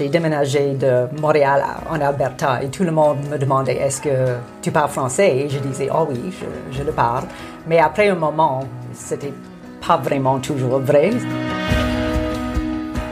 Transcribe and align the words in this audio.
J'ai 0.00 0.08
déménagé 0.08 0.72
de 0.72 1.08
Montréal 1.20 1.62
en 1.90 2.00
Alberta 2.00 2.62
et 2.62 2.70
tout 2.70 2.84
le 2.84 2.90
monde 2.90 3.18
me 3.30 3.36
demandait 3.36 3.76
est-ce 3.76 4.00
que 4.00 4.38
tu 4.62 4.70
parles 4.70 4.88
français? 4.88 5.36
Et 5.36 5.50
je 5.50 5.58
disais 5.58 5.90
oh 5.94 6.06
oui, 6.08 6.32
je, 6.72 6.82
le 6.82 6.90
parle. 6.90 7.24
Mais 7.66 7.80
après 7.80 8.08
un 8.08 8.14
moment, 8.14 8.66
c'était 8.94 9.34
pas 9.86 9.98
vraiment 9.98 10.38
toujours 10.38 10.78
vrai. 10.78 11.10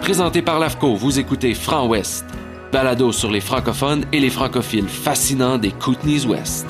Présenté 0.01 0.41
par 0.41 0.59
l'AFCO, 0.59 0.95
vous 0.95 1.19
écoutez 1.19 1.53
Franc 1.53 1.89
Ouest, 1.89 2.25
balado 2.73 3.13
sur 3.13 3.31
les 3.31 3.43
francophones 3.43 4.07
et 4.11 4.19
les 4.19 4.31
francophiles 4.31 4.89
fascinants 4.89 5.59
des 5.59 5.73
Kootenays 5.73 6.25
Ouest. 6.25 6.67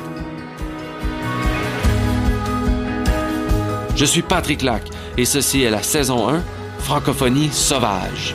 Je 3.95 4.05
suis 4.05 4.23
Patrick 4.23 4.63
Lac 4.63 4.83
et 5.17 5.25
ceci 5.25 5.63
est 5.63 5.71
la 5.71 5.85
saison 5.85 6.29
1, 6.29 6.43
Francophonie 6.81 7.51
sauvage. 7.53 8.35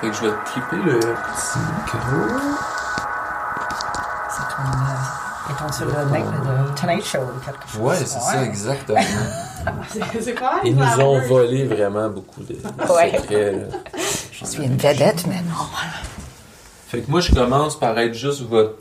Fait 0.00 0.08
que 0.08 0.14
je 0.16 0.20
vais 0.22 0.32
clipper 0.52 0.76
le 0.76 0.98
petit 0.98 1.58
micro. 1.58 1.98
C'est 4.30 4.56
ton, 4.56 4.68
euh, 4.70 5.52
étant 5.52 5.72
sur 5.72 5.86
le 5.86 6.06
mec 6.10 6.24
de 6.24 6.80
Tonight 6.80 7.04
Show 7.04 7.18
ou 7.18 7.44
quelque 7.44 7.68
chose. 7.70 7.80
Ouais, 7.82 7.96
c'est 7.96 8.06
ça, 8.06 8.42
exactement. 8.44 9.00
C'est 9.90 10.32
pas 10.34 10.54
mal 10.56 10.60
Ils 10.64 10.76
nous 10.76 11.00
ont 11.04 11.20
volé 11.28 11.66
vraiment 11.66 12.08
beaucoup 12.08 12.42
de 12.42 12.54
Ouais. 12.92 13.12
secrets. 13.18 13.52
là. 13.52 13.66
Je 14.32 14.44
suis 14.46 14.62
une 14.64 14.76
vedette 14.76 15.26
maintenant. 15.26 15.68
Fait 16.88 17.00
que 17.02 17.10
moi, 17.10 17.20
je 17.20 17.32
commence 17.34 17.78
par 17.78 17.98
être 17.98 18.14
juste 18.14 18.40
votre 18.48 18.76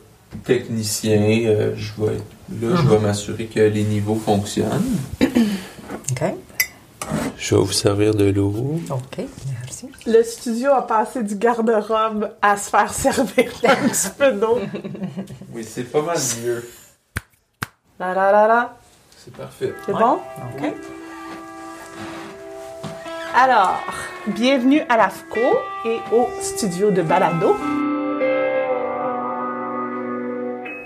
technicien. 0.45 1.19
Euh, 1.47 1.73
je 1.75 1.91
vais 2.01 2.15
être 2.15 2.23
là, 2.61 2.75
je 2.75 2.87
vais 2.87 2.99
m'assurer 2.99 3.45
que 3.47 3.59
les 3.59 3.83
niveaux 3.83 4.15
fonctionnent. 4.15 4.97
OK. 5.21 6.23
Je 7.37 7.55
vais 7.55 7.61
vous 7.61 7.71
servir 7.71 8.13
de 8.15 8.25
l'eau. 8.31 8.79
OK. 8.89 9.25
Le 10.05 10.23
studio 10.23 10.71
a 10.71 10.85
passé 10.85 11.23
du 11.23 11.35
garde-robe 11.35 12.31
à 12.41 12.57
se 12.57 12.69
faire 12.69 12.93
servir 12.93 13.51
un 13.63 13.87
petit 13.87 14.09
peu 14.17 14.31
d'eau. 14.31 14.59
Oui, 15.53 15.63
c'est 15.63 15.83
pas 15.83 16.01
mal 16.01 16.17
mieux. 16.43 16.69
La 17.99 18.13
la 18.13 18.31
la 18.31 18.47
la. 18.47 18.77
C'est 19.17 19.35
parfait. 19.35 19.73
C'est 19.85 19.93
bon? 19.93 20.19
OK. 20.57 20.73
Alors, 23.35 23.79
bienvenue 24.27 24.81
à 24.89 24.97
l'AFCO 24.97 25.39
et 25.85 25.99
au 26.13 26.27
studio 26.41 26.91
de 26.91 27.01
Balado. 27.01 27.55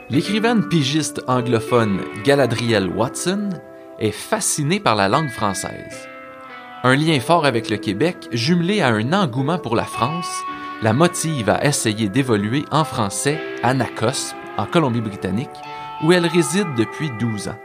L'écrivaine 0.09 0.67
pigiste 0.67 1.21
anglophone 1.27 2.01
Galadriel 2.23 2.89
Watson 2.89 3.49
est 3.99 4.11
fascinée 4.11 4.79
par 4.79 4.95
la 4.95 5.07
langue 5.07 5.29
française. 5.29 6.07
Un 6.85 6.97
lien 6.97 7.17
fort 7.21 7.45
avec 7.45 7.69
le 7.69 7.77
Québec, 7.77 8.27
jumelé 8.33 8.81
à 8.81 8.89
un 8.89 9.13
engouement 9.13 9.57
pour 9.57 9.77
la 9.77 9.85
France, 9.85 10.41
la 10.81 10.91
motive 10.91 11.49
à 11.49 11.63
essayer 11.63 12.09
d'évoluer 12.09 12.65
en 12.71 12.83
français 12.83 13.39
à 13.63 13.73
Nacoste, 13.73 14.35
en 14.57 14.65
Colombie-Britannique, 14.65 15.47
où 16.03 16.11
elle 16.11 16.27
réside 16.27 16.67
depuis 16.75 17.09
12 17.21 17.47
ans. 17.47 17.59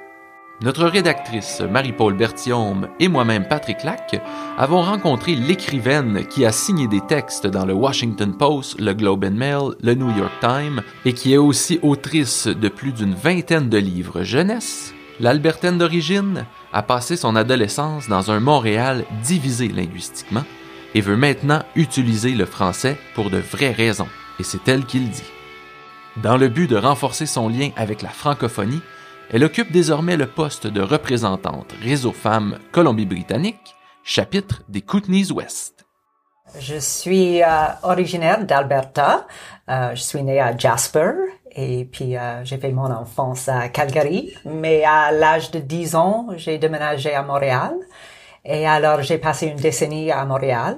Notre 0.63 0.87
rédactrice 0.87 1.61
Marie-Paul 1.61 2.17
Berthiaume 2.17 2.91
et 3.01 3.09
moi-même 3.09 3.49
Patrick 3.49 3.83
Lac 3.83 4.23
avons 4.57 4.83
rencontré 4.83 5.35
l'écrivaine 5.35 6.25
qui 6.29 6.47
a 6.47 6.53
signé 6.53 6.87
des 6.87 7.01
textes 7.01 7.49
dans 7.49 7.67
le 7.67 7.75
Washington 7.75 8.37
Post, 8.37 8.81
le 8.81 8.95
Globe 8.95 9.25
and 9.25 9.35
Mail, 9.35 9.75
le 9.83 9.95
New 9.95 10.17
York 10.17 10.33
Times 10.41 10.81
et 11.05 11.13
qui 11.13 11.33
est 11.33 11.39
aussi 11.39 11.81
autrice 11.83 12.47
de 12.47 12.69
plus 12.69 12.93
d'une 12.93 13.15
vingtaine 13.15 13.69
de 13.69 13.79
livres 13.79 14.23
jeunesse. 14.23 14.95
L'Albertaine 15.19 15.79
d'origine 15.79 16.47
a 16.73 16.83
passé 16.83 17.17
son 17.17 17.37
adolescence 17.37 18.09
dans 18.09 18.31
un 18.31 18.41
Montréal 18.41 19.05
divisé 19.23 19.69
linguistiquement 19.69 20.45
et 20.95 21.01
veut 21.01 21.17
maintenant 21.17 21.63
utiliser 21.77 22.33
le 22.33 22.47
français 22.47 22.97
pour 23.15 23.31
de 23.31 23.39
vraies 23.39 23.73
raisons, 23.73 24.09
et 24.39 24.43
c'est 24.43 24.69
elle 24.69 24.85
qui 24.85 25.01
le 25.01 25.09
dit. 25.09 25.31
Dans 26.17 26.37
le 26.37 26.49
but 26.49 26.69
de 26.69 26.77
renforcer 26.77 27.27
son 27.27 27.49
lien 27.49 27.71
avec 27.77 28.03
la 28.03 28.09
francophonie, 28.09 28.83
elle 29.31 29.45
occupe 29.45 29.71
désormais 29.71 30.17
le 30.17 30.27
poste 30.27 30.67
de 30.67 30.81
représentante 30.81 31.75
Réseau 31.83 32.13
Femmes 32.13 32.59
Colombie-Britannique, 32.73 33.77
chapitre 34.03 34.63
des 34.69 34.81
Kootenays 34.81 35.31
Ouest. 35.33 35.87
Je 36.59 36.77
suis 36.77 37.43
euh, 37.43 37.47
originaire 37.83 38.45
d'Alberta. 38.45 39.27
Euh, 39.69 39.95
je 39.95 40.01
suis 40.01 40.23
née 40.23 40.41
à 40.41 40.57
Jasper 40.57 41.13
et 41.61 41.85
puis 41.85 42.17
euh, 42.17 42.45
j'ai 42.45 42.57
fait 42.57 42.71
mon 42.71 42.91
enfance 42.91 43.49
à 43.49 43.69
Calgary. 43.69 44.33
Mais 44.45 44.85
à 44.85 45.11
l'âge 45.11 45.51
de 45.51 45.59
10 45.59 45.97
ans, 45.97 46.29
j'ai 46.37 46.57
déménagé 46.59 47.13
à 47.15 47.23
Montréal. 47.23 47.75
Et 48.45 48.65
alors 48.65 49.03
j'ai 49.03 49.19
passé 49.19 49.47
une 49.47 49.57
décennie 49.57 50.13
à 50.13 50.25
Montréal, 50.25 50.77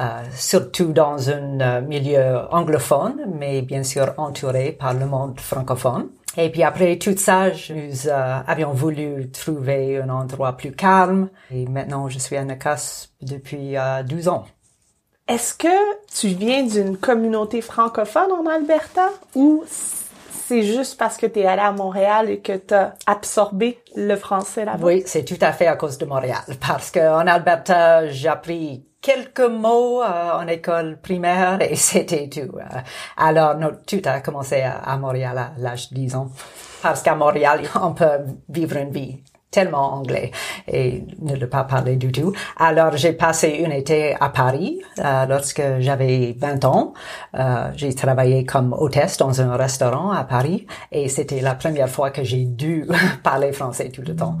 euh, 0.00 0.22
surtout 0.36 0.92
dans 0.92 1.30
un 1.30 1.60
euh, 1.60 1.80
milieu 1.80 2.42
anglophone, 2.52 3.26
mais 3.34 3.62
bien 3.62 3.82
sûr 3.82 4.14
entouré 4.16 4.70
par 4.70 4.94
le 4.94 5.04
monde 5.04 5.40
francophone. 5.40 6.08
Et 6.36 6.48
puis 6.50 6.62
après 6.62 6.96
tout 6.96 7.16
ça, 7.16 7.48
nous 7.70 8.08
avions 8.46 8.72
voulu 8.72 9.30
trouver 9.30 9.98
un 9.98 10.10
endroit 10.10 10.56
plus 10.56 10.72
calme. 10.72 11.28
Et 11.50 11.66
maintenant, 11.66 12.08
je 12.08 12.18
suis 12.20 12.36
à 12.36 12.44
Nakas 12.44 13.08
depuis 13.20 13.76
euh, 13.76 14.04
12 14.04 14.28
ans. 14.28 14.44
Est-ce 15.26 15.54
que 15.54 15.68
tu 16.12 16.28
viens 16.28 16.64
d'une 16.64 16.98
communauté 16.98 17.62
francophone 17.62 18.30
en 18.30 18.44
Alberta 18.44 19.08
ou 19.34 19.64
c'est 20.46 20.62
juste 20.62 20.98
parce 20.98 21.16
que 21.16 21.26
tu 21.26 21.40
es 21.40 21.46
allé 21.46 21.62
à 21.62 21.72
Montréal 21.72 22.30
et 22.30 22.40
que 22.40 22.56
tu 22.56 22.74
as 22.74 22.94
absorbé 23.06 23.78
le 23.96 24.16
français 24.16 24.64
là-bas? 24.64 24.84
Oui, 24.84 25.02
c'est 25.06 25.24
tout 25.24 25.38
à 25.40 25.52
fait 25.52 25.66
à 25.66 25.76
cause 25.76 25.98
de 25.98 26.04
Montréal, 26.04 26.42
parce 26.66 26.90
qu'en 26.90 27.26
Alberta, 27.26 28.08
j'ai 28.08 28.28
appris 28.28 28.84
quelques 29.00 29.40
mots 29.40 30.02
euh, 30.02 30.32
en 30.32 30.46
école 30.46 30.98
primaire 31.00 31.58
et 31.60 31.76
c'était 31.76 32.28
tout. 32.28 32.58
Euh, 32.58 32.78
alors, 33.16 33.56
non, 33.56 33.72
tout 33.86 34.02
a 34.04 34.20
commencé 34.20 34.60
à, 34.60 34.76
à 34.76 34.96
Montréal 34.96 35.38
à 35.38 35.52
l'âge 35.58 35.90
de 35.90 35.94
10 35.96 36.16
ans, 36.16 36.28
parce 36.82 37.02
qu'à 37.02 37.14
Montréal, 37.14 37.62
on 37.80 37.92
peut 37.92 38.24
vivre 38.48 38.76
une 38.76 38.90
vie 38.90 39.22
tellement 39.54 39.94
anglais 39.94 40.32
et 40.66 41.04
ne 41.20 41.36
le 41.36 41.48
pas 41.48 41.62
parler 41.62 41.94
du 41.94 42.10
tout. 42.10 42.32
Alors, 42.58 42.96
j'ai 42.96 43.12
passé 43.12 43.48
une 43.64 43.70
été 43.70 44.16
à 44.20 44.28
Paris 44.28 44.80
euh, 44.98 45.26
lorsque 45.26 45.62
j'avais 45.78 46.34
20 46.36 46.64
ans. 46.64 46.92
Euh, 47.38 47.70
j'ai 47.76 47.94
travaillé 47.94 48.44
comme 48.44 48.72
hôtesse 48.72 49.16
dans 49.16 49.40
un 49.40 49.56
restaurant 49.56 50.10
à 50.10 50.24
Paris 50.24 50.66
et 50.90 51.08
c'était 51.08 51.40
la 51.40 51.54
première 51.54 51.88
fois 51.88 52.10
que 52.10 52.24
j'ai 52.24 52.44
dû 52.44 52.86
parler 53.22 53.52
français 53.52 53.90
tout 53.90 54.02
le 54.02 54.16
temps. 54.16 54.36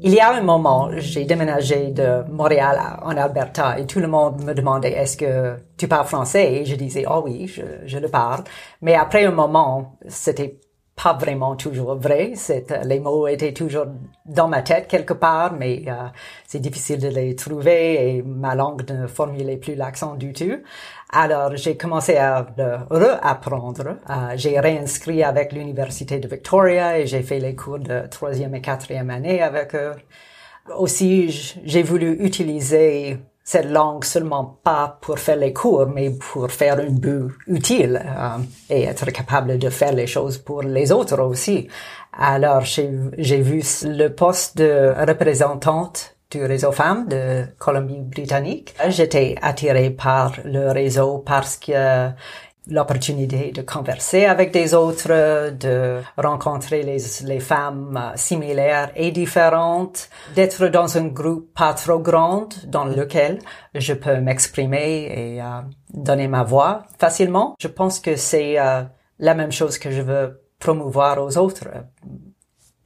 Il 0.00 0.14
y 0.14 0.20
a 0.20 0.32
un 0.32 0.42
moment, 0.42 0.90
j'ai 0.96 1.24
déménagé 1.24 1.90
de 1.90 2.22
Montréal 2.30 2.78
en 3.02 3.16
Alberta 3.16 3.78
et 3.78 3.86
tout 3.86 3.98
le 3.98 4.06
monde 4.06 4.44
me 4.44 4.54
demandait 4.54 4.92
est-ce 4.92 5.16
que 5.16 5.56
tu 5.76 5.88
parles 5.88 6.06
français? 6.06 6.52
Et 6.54 6.64
je 6.64 6.76
disais 6.76 7.04
oh 7.10 7.22
oui, 7.24 7.48
je, 7.48 7.62
je 7.84 7.98
le 7.98 8.08
parle. 8.08 8.44
Mais 8.80 8.94
après 8.94 9.24
un 9.24 9.32
moment, 9.32 9.98
c'était 10.06 10.60
pas 11.02 11.14
vraiment 11.14 11.54
toujours 11.56 11.94
vrai. 11.94 12.32
Euh, 12.50 12.60
les 12.84 13.00
mots 13.00 13.28
étaient 13.28 13.52
toujours 13.52 13.86
dans 14.26 14.48
ma 14.48 14.62
tête 14.62 14.88
quelque 14.88 15.14
part, 15.14 15.54
mais 15.54 15.84
euh, 15.86 15.92
c'est 16.46 16.58
difficile 16.58 16.98
de 17.00 17.08
les 17.08 17.36
trouver 17.36 18.16
et 18.16 18.22
ma 18.22 18.54
langue 18.54 18.88
ne 18.90 19.06
formulait 19.06 19.56
plus 19.56 19.74
l'accent 19.74 20.16
du 20.16 20.32
tout. 20.32 20.58
Alors, 21.10 21.56
j'ai 21.56 21.76
commencé 21.76 22.16
à 22.16 22.46
le 22.56 22.78
réapprendre. 22.90 23.98
Euh, 24.10 24.32
j'ai 24.34 24.58
réinscrit 24.58 25.22
avec 25.22 25.52
l'Université 25.52 26.18
de 26.18 26.28
Victoria 26.28 26.98
et 26.98 27.06
j'ai 27.06 27.22
fait 27.22 27.38
les 27.38 27.54
cours 27.54 27.78
de 27.78 28.06
troisième 28.08 28.54
et 28.54 28.60
quatrième 28.60 29.10
année 29.10 29.40
avec 29.40 29.74
eux. 29.74 29.92
Aussi, 30.76 31.30
j'ai 31.64 31.82
voulu 31.82 32.12
utiliser 32.24 33.18
cette 33.48 33.70
langue 33.70 34.04
seulement 34.04 34.58
pas 34.62 34.98
pour 35.00 35.18
faire 35.18 35.36
les 35.36 35.54
cours, 35.54 35.86
mais 35.86 36.10
pour 36.10 36.50
faire 36.50 36.78
un 36.78 36.90
but 36.90 37.30
utile 37.46 37.98
euh, 38.04 38.36
et 38.68 38.82
être 38.82 39.10
capable 39.10 39.56
de 39.56 39.70
faire 39.70 39.94
les 39.94 40.06
choses 40.06 40.36
pour 40.36 40.60
les 40.60 40.92
autres 40.92 41.18
aussi. 41.22 41.66
Alors, 42.12 42.60
j'ai 42.66 43.40
vu 43.40 43.62
le 43.84 44.08
poste 44.08 44.58
de 44.58 44.92
représentante 44.98 46.14
du 46.30 46.44
réseau 46.44 46.72
femmes 46.72 47.08
de 47.08 47.46
Colombie-Britannique. 47.58 48.74
J'étais 48.88 49.36
attirée 49.40 49.88
par 49.88 50.34
le 50.44 50.70
réseau 50.70 51.22
parce 51.24 51.56
que 51.56 52.10
l'opportunité 52.68 53.50
de 53.50 53.62
converser 53.62 54.26
avec 54.26 54.52
des 54.52 54.74
autres, 54.74 55.50
de 55.50 56.00
rencontrer 56.16 56.82
les, 56.82 57.40
femmes 57.40 57.96
euh, 57.96 58.16
similaires 58.16 58.90
et 58.94 59.10
différentes, 59.10 60.08
d'être 60.34 60.66
dans 60.68 60.98
un 60.98 61.06
groupe 61.06 61.52
pas 61.54 61.72
trop 61.74 61.98
grand 61.98 62.48
dans 62.66 62.84
lequel 62.84 63.38
je 63.74 63.94
peux 63.94 64.20
m'exprimer 64.20 65.06
et 65.06 65.42
euh, 65.42 65.60
donner 65.94 66.28
ma 66.28 66.42
voix 66.42 66.84
facilement. 66.98 67.54
Je 67.58 67.68
pense 67.68 68.00
que 68.00 68.16
c'est 68.16 68.58
euh, 68.58 68.82
la 69.18 69.34
même 69.34 69.52
chose 69.52 69.78
que 69.78 69.90
je 69.90 70.02
veux 70.02 70.42
promouvoir 70.58 71.22
aux 71.22 71.38
autres. 71.38 71.68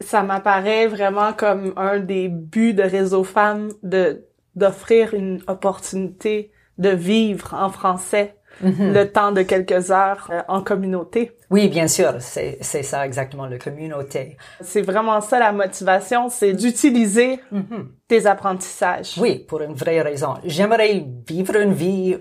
Ça 0.00 0.23
m'apparaît 0.23 0.87
vraiment 0.87 1.32
comme 1.32 1.73
un 1.76 1.99
des 1.99 2.28
buts 2.28 2.75
de 2.75 2.82
Réseau 2.82 3.25
Femmes 3.25 3.70
de 3.82 4.26
d'offrir 4.55 5.14
une 5.14 5.40
opportunité 5.46 6.52
de 6.76 6.90
vivre 6.90 7.55
en 7.55 7.70
français 7.70 8.37
Mhm. 8.60 8.93
le 8.93 9.10
temps 9.10 9.32
de 9.32 9.43
quelques 9.43 9.90
heures 9.90 10.28
euh, 10.31 10.43
en 10.49 10.62
communauté. 10.62 11.32
Oui, 11.50 11.69
bien 11.69 11.88
sûr, 11.88 12.14
c'est 12.20 12.62
ça 12.62 13.04
exactement, 13.04 13.46
la 13.46 13.58
communauté. 13.58 14.37
C'est 14.60 14.82
vraiment 14.82 15.20
ça 15.20 15.38
la 15.38 15.52
motivation, 15.52 16.28
c'est 16.28 16.52
d'utiliser 16.52 17.40
mhm. 17.50 17.88
tes 18.08 18.26
apprentissages. 18.26 19.19
Oui, 19.19 19.38
pour 19.38 19.60
une 19.62 19.75
vraie 19.75 20.00
raison. 20.00 20.34
J'aimerais 20.44 21.04
vivre 21.26 21.56
une 21.56 21.75
vie 21.75 22.16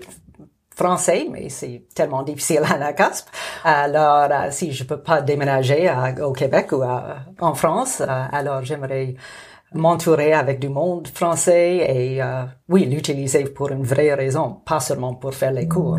française, 0.74 1.26
mais 1.30 1.48
c'est 1.48 1.82
tellement 1.94 2.22
difficile 2.22 2.62
à 2.68 2.76
la 2.76 2.92
CASP. 2.92 3.28
Alors, 3.64 4.28
euh, 4.30 4.48
si 4.50 4.72
je 4.72 4.84
peux 4.84 5.00
pas 5.00 5.20
déménager 5.20 5.92
au 6.22 6.32
Québec 6.32 6.72
ou 6.72 6.82
en 7.40 7.54
France, 7.54 8.00
euh, 8.00 8.24
alors 8.32 8.64
j'aimerais 8.64 9.14
m'entourer 9.74 10.32
avec 10.32 10.60
du 10.60 10.68
monde 10.68 11.08
français 11.08 11.86
et 11.88 12.22
euh, 12.22 12.44
oui, 12.68 12.84
l'utiliser 12.84 13.44
pour 13.44 13.70
une 13.70 13.84
vraie 13.84 14.14
raison, 14.14 14.58
pas 14.64 14.80
seulement 14.80 15.14
pour 15.14 15.34
faire 15.34 15.52
les 15.52 15.68
cours. 15.68 15.98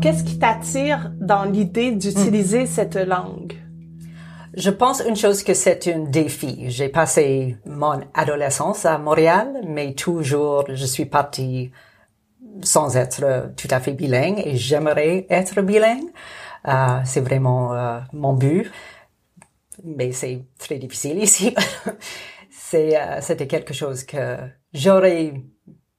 Qu'est-ce 0.00 0.24
qui 0.24 0.38
t'attire 0.38 1.12
dans 1.20 1.44
l'idée 1.44 1.90
d'utiliser 1.90 2.66
cette 2.66 2.96
langue? 2.96 3.67
Je 4.58 4.70
pense 4.70 5.04
une 5.06 5.14
chose 5.14 5.44
que 5.44 5.54
c'est 5.54 5.86
un 5.86 6.00
défi. 6.00 6.64
J'ai 6.68 6.88
passé 6.88 7.56
mon 7.64 8.00
adolescence 8.12 8.84
à 8.86 8.98
Montréal, 8.98 9.62
mais 9.64 9.94
toujours 9.94 10.64
je 10.68 10.84
suis 10.84 11.06
partie 11.06 11.70
sans 12.64 12.96
être 12.96 13.52
tout 13.56 13.68
à 13.70 13.78
fait 13.78 13.92
bilingue 13.92 14.42
et 14.44 14.56
j'aimerais 14.56 15.28
être 15.30 15.62
bilingue. 15.62 16.08
Euh, 16.66 16.98
c'est 17.04 17.20
vraiment 17.20 17.72
euh, 17.72 18.00
mon 18.12 18.32
but, 18.32 18.68
mais 19.84 20.10
c'est 20.10 20.44
très 20.58 20.78
difficile 20.78 21.22
ici. 21.22 21.54
c'est 22.50 23.00
euh, 23.00 23.20
c'était 23.20 23.46
quelque 23.46 23.72
chose 23.72 24.02
que 24.02 24.38
j'aurais 24.72 25.34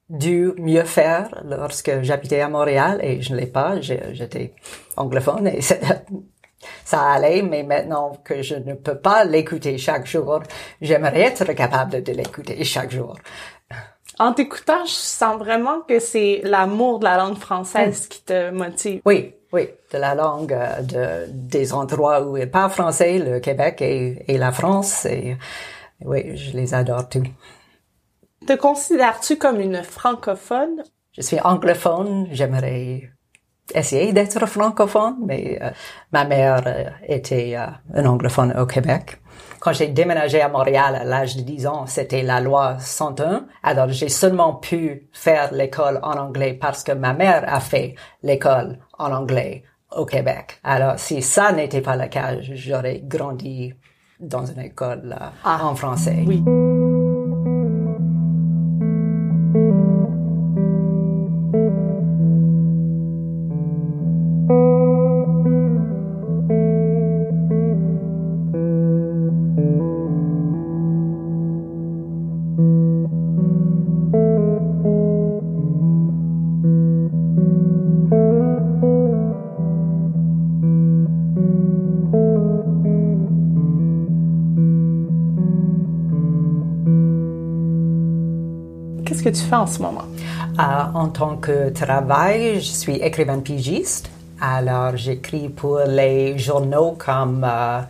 dû 0.10 0.52
mieux 0.58 0.84
faire 0.84 1.30
lorsque 1.46 2.02
j'habitais 2.02 2.42
à 2.42 2.50
Montréal 2.50 3.00
et 3.02 3.22
je 3.22 3.32
ne 3.32 3.40
l'ai 3.40 3.48
pas. 3.48 3.80
J'étais 3.80 4.54
anglophone 4.98 5.48
et 5.48 5.62
ça 6.84 7.12
allait, 7.12 7.42
mais 7.42 7.64
maintenant 7.64 8.14
que 8.24 8.42
je 8.42 8.56
ne 8.56 8.74
peux 8.74 8.98
pas 8.98 9.24
l'écouter 9.24 9.78
chaque 9.78 10.06
jour, 10.06 10.42
j'aimerais 10.82 11.22
être 11.22 11.54
capable 11.54 12.04
de 12.04 12.12
l'écouter 12.12 12.64
chaque 12.64 12.92
jour. 12.92 13.18
En 14.18 14.34
t'écoutant, 14.34 14.84
je 14.86 14.92
sens 14.92 15.38
vraiment 15.38 15.80
que 15.82 16.00
c'est 16.00 16.42
l'amour 16.44 17.00
de 17.00 17.06
la 17.06 17.18
langue 17.18 17.38
française 17.38 18.08
qui 18.08 18.22
te 18.22 18.52
motive. 18.52 19.02
Oui, 19.06 19.34
oui, 19.54 19.70
de 19.94 19.98
la 19.98 20.14
langue, 20.14 20.52
euh, 20.52 20.82
de, 20.82 21.32
des 21.32 21.74
endroits 21.74 22.22
où 22.22 22.36
il 22.36 22.42
n'est 22.42 22.48
pas 22.48 22.68
français, 22.68 23.18
le 23.18 23.40
Québec 23.40 23.82
et, 23.82 24.26
et 24.28 24.38
la 24.38 24.52
France. 24.52 25.06
Et, 25.06 25.38
oui, 26.02 26.36
je 26.36 26.56
les 26.56 26.74
adore 26.74 27.08
tous. 27.08 27.24
Te 28.46 28.54
considères-tu 28.54 29.38
comme 29.38 29.60
une 29.60 29.84
francophone? 29.84 30.84
Je 31.14 31.22
suis 31.22 31.40
anglophone, 31.40 32.28
j'aimerais 32.32 33.10
essayer 33.76 34.14
d'être 34.14 34.46
francophone, 34.46 35.16
mais 35.26 35.60
euh, 35.62 35.70
ma 36.12 36.26
mère 36.26 36.64
euh, 36.66 36.86
était 37.08 37.56
euh, 37.56 37.68
un 37.94 38.06
anglophone 38.06 38.54
au 38.58 38.66
Québec. 38.66 39.22
Quand 39.60 39.74
j'ai 39.74 39.88
déménagé 39.88 40.42
à 40.42 40.48
Montréal 40.48 40.96
à 40.96 41.04
l'âge 41.04 41.36
de 41.36 41.42
10 41.42 41.68
ans, 41.68 41.86
c'était 41.86 42.22
la 42.22 42.40
loi 42.40 42.78
101. 42.80 43.46
Alors 43.64 43.90
j'ai 43.90 44.10
seulement 44.10 44.54
pu 44.54 45.10
faire 45.12 45.54
l'école 45.54 46.00
en 46.02 46.14
anglais 46.14 46.54
parce 46.54 46.84
que 46.84 46.94
ma 46.94 47.14
mère 47.14 47.44
a 47.48 47.60
fait 47.60 47.96
l'école 48.24 48.80
en 48.98 49.12
anglais 49.12 49.64
au 49.96 50.06
Québec. 50.06 50.60
Alors 50.64 50.98
si 50.98 51.22
ça 51.22 51.52
n'était 51.52 51.82
pas 51.82 51.98
le 51.98 52.08
cas, 52.08 52.36
j'aurais 52.42 53.02
grandi 53.04 53.74
dans 54.20 54.46
une 54.46 54.62
école 54.62 55.18
ah, 55.44 55.66
en 55.66 55.76
français. 55.76 56.24
Oui. 56.26 56.42
Qu'est-ce 89.22 89.38
que 89.38 89.44
tu 89.44 89.50
fais 89.50 89.56
en 89.56 89.68
ce 89.68 89.82
moment? 89.82 90.06
Euh, 90.60 90.64
en 90.94 91.10
tant 91.10 91.36
que 91.36 91.72
travail, 91.72 92.62
je 92.62 92.72
suis 92.72 92.96
écrivain 92.96 93.40
pigiste. 93.40 94.10
Alors, 94.40 94.96
j'écris 94.96 95.50
pour 95.50 95.80
les 95.80 96.38
journaux 96.38 96.96
comme 96.98 97.46
euh, 97.46 97.82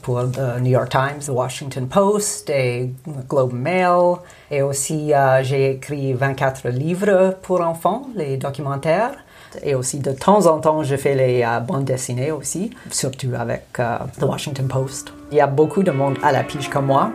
pour 0.00 0.20
le 0.20 0.60
New 0.60 0.70
York 0.70 0.88
Times, 0.88 1.20
The 1.26 1.28
Washington 1.28 1.88
Post 1.88 2.48
et 2.48 2.90
Globe 3.28 3.52
Mail. 3.52 4.16
Et 4.50 4.62
aussi, 4.62 5.12
euh, 5.12 5.42
j'ai 5.42 5.72
écrit 5.72 6.14
24 6.14 6.70
livres 6.70 7.36
pour 7.42 7.60
enfants, 7.60 8.08
les 8.14 8.38
documentaires. 8.38 9.12
Et 9.62 9.74
aussi, 9.74 9.98
de 9.98 10.12
temps 10.12 10.46
en 10.46 10.58
temps, 10.58 10.82
je 10.82 10.96
fais 10.96 11.14
les 11.14 11.46
bandes 11.66 11.84
dessinées 11.84 12.30
aussi, 12.30 12.70
surtout 12.90 13.32
avec 13.38 13.74
The 13.74 14.22
Washington 14.22 14.68
Post. 14.68 15.12
Il 15.32 15.36
y 15.36 15.40
a 15.42 15.46
beaucoup 15.46 15.82
de 15.82 15.90
monde 15.90 16.16
à 16.22 16.32
la 16.32 16.44
pige 16.44 16.70
comme 16.70 16.86
moi 16.86 17.10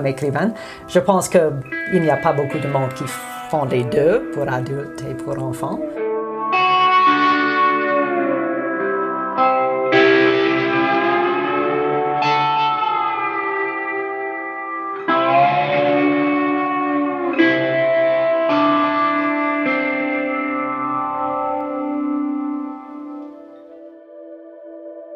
comme. 0.00 0.52
Je 0.88 0.98
pense 1.00 1.28
qu'il 1.28 2.00
n'y 2.00 2.10
a 2.10 2.16
pas 2.16 2.32
beaucoup 2.32 2.58
de 2.58 2.68
monde 2.68 2.92
qui 2.94 3.04
font 3.50 3.64
les 3.64 3.84
deux, 3.84 4.30
pour 4.32 4.48
adultes 4.48 5.04
et 5.08 5.14
pour 5.14 5.42
enfants. 5.42 5.78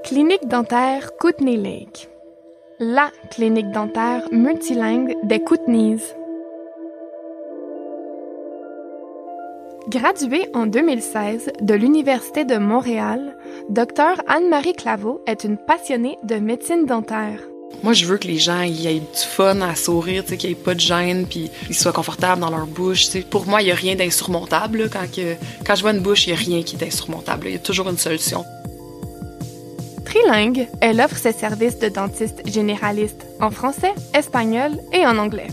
Clinique 0.05 0.49
dentaire 0.49 1.17
Kootenay 1.19 1.57
Lake 1.57 2.09
la 2.81 3.11
clinique 3.31 3.71
dentaire 3.73 4.23
multilingue 4.33 5.15
des 5.23 5.39
Kootenays. 5.39 6.01
Graduée 9.91 10.49
en 10.55 10.65
2016 10.65 11.51
de 11.61 11.75
l'Université 11.75 12.47
de 12.47 12.57
Montréal, 12.57 13.37
Dr 13.69 14.23
Anne-Marie 14.27 14.73
Claveau 14.73 15.21
est 15.27 15.45
une 15.45 15.59
passionnée 15.59 16.17
de 16.23 16.37
médecine 16.37 16.87
dentaire. 16.87 17.41
Moi, 17.83 17.93
je 17.93 18.07
veux 18.07 18.17
que 18.17 18.27
les 18.27 18.39
gens 18.39 18.63
aient 18.63 19.01
du 19.01 19.05
fun 19.15 19.61
à 19.61 19.75
sourire, 19.75 20.25
qu'il 20.25 20.49
n'y 20.49 20.53
ait 20.53 20.55
pas 20.55 20.75
de 20.75 20.81
gêne, 20.81 21.27
puis 21.27 21.51
qu'ils 21.67 21.77
soient 21.77 21.93
confortables 21.93 22.41
dans 22.41 22.51
leur 22.51 22.67
bouche. 22.67 23.11
Pour 23.29 23.47
moi, 23.47 23.61
il 23.61 23.67
n'y 23.67 23.73
a 23.73 23.77
rien 23.77 23.95
d'insurmontable. 23.95 24.89
Quand, 24.91 25.05
quand 25.67 25.75
je 25.75 25.83
vois 25.83 25.93
une 25.93 26.01
bouche, 26.01 26.27
il 26.27 26.31
n'y 26.31 26.37
a 26.37 26.41
rien 26.41 26.63
qui 26.63 26.77
est 26.77 26.87
insurmontable. 26.87 27.49
Il 27.49 27.53
y 27.53 27.57
a 27.57 27.59
toujours 27.59 27.91
une 27.91 27.99
solution. 27.99 28.45
Trilingue, 30.11 30.67
elle 30.81 31.01
offre 31.01 31.17
ses 31.17 31.31
services 31.31 31.79
de 31.79 31.89
dentiste 31.89 32.43
généraliste 32.45 33.27
en 33.41 33.53
français, 33.53 33.93
espagnol 34.13 34.73
et 34.93 35.07
en 35.07 35.17
anglais. 35.19 35.47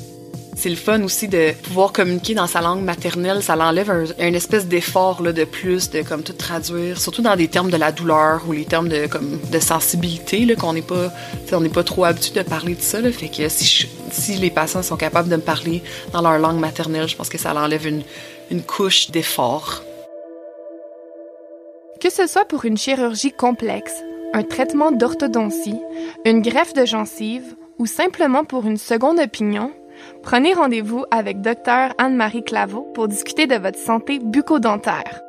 C'est 0.56 0.70
le 0.70 0.76
fun 0.76 1.04
aussi 1.04 1.28
de 1.28 1.52
pouvoir 1.62 1.94
communiquer 1.94 2.34
dans 2.34 2.48
sa 2.48 2.62
langue 2.62 2.82
maternelle. 2.82 3.44
Ça 3.44 3.56
l'enlève 3.56 3.92
un, 4.18 4.34
espèce 4.34 4.66
d'effort 4.66 5.22
là, 5.22 5.32
de 5.32 5.44
plus, 5.44 5.92
de 5.92 6.02
comme 6.02 6.24
tout 6.24 6.34
traduire, 6.34 7.00
surtout 7.00 7.22
dans 7.22 7.36
des 7.36 7.50
termes 7.50 7.70
de 7.70 7.78
la 7.78 7.92
douleur 7.92 8.46
ou 8.48 8.52
les 8.52 8.66
termes 8.66 8.90
de 8.90 9.06
comme 9.06 9.40
de 9.52 9.60
sensibilité 9.60 10.44
là 10.46 10.56
qu'on 10.56 10.74
n'est 10.74 10.82
pas, 10.82 11.12
on 11.52 11.62
n'est 11.62 11.70
pas 11.70 11.84
trop 11.84 12.06
habitué 12.06 12.34
de 12.34 12.50
parler 12.50 12.74
de 12.74 12.82
ça. 12.82 13.00
Là. 13.00 13.12
Fait 13.12 13.30
que 13.30 13.48
si, 13.50 13.64
je, 13.64 13.88
si 14.10 14.38
les 14.38 14.50
patients 14.50 14.82
sont 14.82 14.98
capables 14.98 15.30
de 15.30 15.36
me 15.36 15.42
parler 15.42 15.84
dans 16.14 16.22
leur 16.22 16.40
langue 16.40 16.60
maternelle, 16.60 17.08
je 17.08 17.16
pense 17.16 17.30
que 17.30 17.38
ça 17.38 17.54
l'enlève 17.54 17.86
une, 17.86 18.02
une 18.50 18.64
couche 18.64 19.12
d'effort. 19.12 19.84
Que 22.02 22.10
ce 22.10 22.26
soit 22.26 22.46
pour 22.46 22.66
une 22.66 22.78
chirurgie 22.78 23.32
complexe, 23.32 23.94
un 24.38 24.44
traitement 24.44 24.92
d'orthodontie, 24.92 25.80
une 26.24 26.44
greffe 26.44 26.74
de 26.74 26.86
gencive 26.86 27.56
ou 27.80 27.88
simplement 27.88 28.44
pour 28.44 28.68
une 28.68 28.78
seconde 28.78 29.20
opinion, 29.20 29.72
prenez 30.22 30.54
rendez-vous 30.54 31.06
avec 31.10 31.42
Dr 31.42 31.96
Anne-Marie 31.98 32.44
Claveau 32.44 32.84
pour 32.94 33.08
discuter 33.08 33.48
de 33.48 33.56
votre 33.56 33.80
santé 33.80 34.20
bucco-dentaire. 34.20 35.22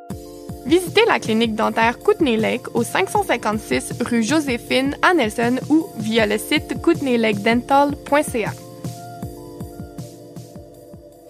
Visitez 0.67 1.01
la 1.07 1.21
clinique 1.21 1.55
dentaire 1.55 1.99
Kootenay 1.99 2.37
Lake 2.37 2.75
au 2.75 2.83
556 2.83 3.95
rue 4.05 4.23
Joséphine 4.23 4.95
à 5.01 5.15
Nelson 5.15 5.57
ou 5.71 5.87
via 5.97 6.27
le 6.27 6.37
site 6.37 6.79
kootenaylakedental.ca. 6.83 8.51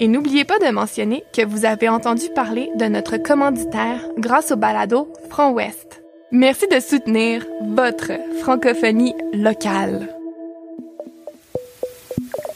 Et 0.01 0.09
n'oubliez 0.09 0.45
pas 0.45 0.59
de 0.59 0.73
mentionner 0.73 1.23
que 1.33 1.47
vous 1.47 1.65
avez 1.65 1.89
entendu 1.89 2.25
parler 2.35 2.71
de 2.75 2.87
notre 2.87 3.19
commanditaire 3.19 4.05
grâce 4.17 4.51
au 4.51 4.57
balado 4.57 5.13
Front 5.31 5.53
Ouest. 5.53 6.03
Merci 6.31 6.67
de 6.71 6.79
soutenir 6.79 7.43
votre 7.71 8.13
francophonie 8.43 9.15
locale. 9.33 10.09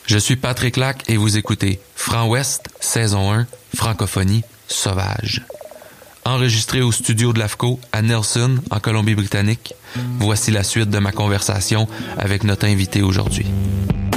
Je 0.07 0.19
suis 0.19 0.37
Patrick 0.37 0.76
Lac 0.76 1.09
et 1.09 1.17
vous 1.17 1.38
écoutez 1.38 1.81
Franc 1.95 2.29
Ouest, 2.29 2.69
saison 2.81 3.33
1, 3.33 3.47
francophonie 3.75 4.43
sauvage. 4.69 5.41
Enregistré 6.26 6.83
au 6.83 6.93
studio 6.93 7.33
de 7.33 7.38
l'AFCO 7.38 7.81
à 7.93 8.02
Nelson, 8.02 8.57
en 8.71 8.79
Colombie-Britannique, 8.79 9.75
voici 10.19 10.50
la 10.50 10.64
suite 10.64 10.91
de 10.91 10.99
ma 10.99 11.12
conversation 11.12 11.88
avec 12.19 12.45
notre 12.45 12.67
invité 12.67 13.00
aujourd'hui. 13.00 13.47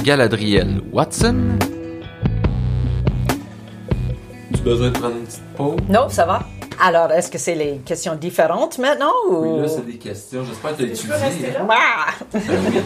Galadriel 0.04 0.82
Watson. 0.92 1.58
Tu 4.52 4.60
as 4.60 4.62
besoin 4.62 4.90
de 4.90 4.98
prendre 4.98 5.16
une 5.16 5.24
petite 5.24 5.42
pause? 5.56 5.80
Non, 5.88 6.10
ça 6.10 6.26
va. 6.26 6.46
Alors, 6.80 7.10
est-ce 7.12 7.30
que 7.30 7.38
c'est 7.38 7.54
les 7.54 7.78
questions 7.84 8.14
différentes 8.16 8.78
maintenant 8.78 9.12
ou... 9.30 9.36
Oui, 9.56 9.62
là, 9.62 9.68
c'est 9.68 9.86
des 9.86 9.96
questions. 9.96 10.44
J'espère 10.44 10.72
que 10.76 10.82
tu 10.82 10.84
as 10.84 10.92
étudié. 10.92 11.56
hein? 11.58 11.66
Ah! 11.70 12.12
Ben 12.32 12.42
oui. 12.68 12.80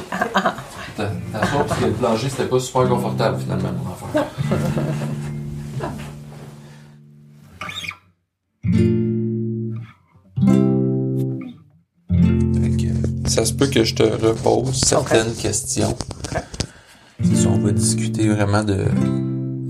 Ta, 0.96 1.10
ta 1.32 1.46
soeur, 1.46 1.66
parce 1.66 1.80
que 1.80 1.86
le 1.86 1.92
plancher, 1.92 2.28
c'était 2.28 2.44
pas 2.44 2.60
super 2.60 2.88
confortable, 2.88 3.38
finalement, 3.40 3.70
mon 3.72 3.90
enfant. 3.90 4.08
Ça 13.26 13.44
se 13.44 13.52
peut 13.52 13.66
que 13.68 13.84
je 13.84 13.94
te 13.94 14.02
repose 14.02 14.74
certaines 14.74 15.32
questions. 15.34 15.96
C'est 17.22 17.36
ça, 17.36 17.48
on 17.48 17.58
va 17.58 17.70
discuter 17.70 18.28
vraiment 18.28 18.64
de. 18.64 18.84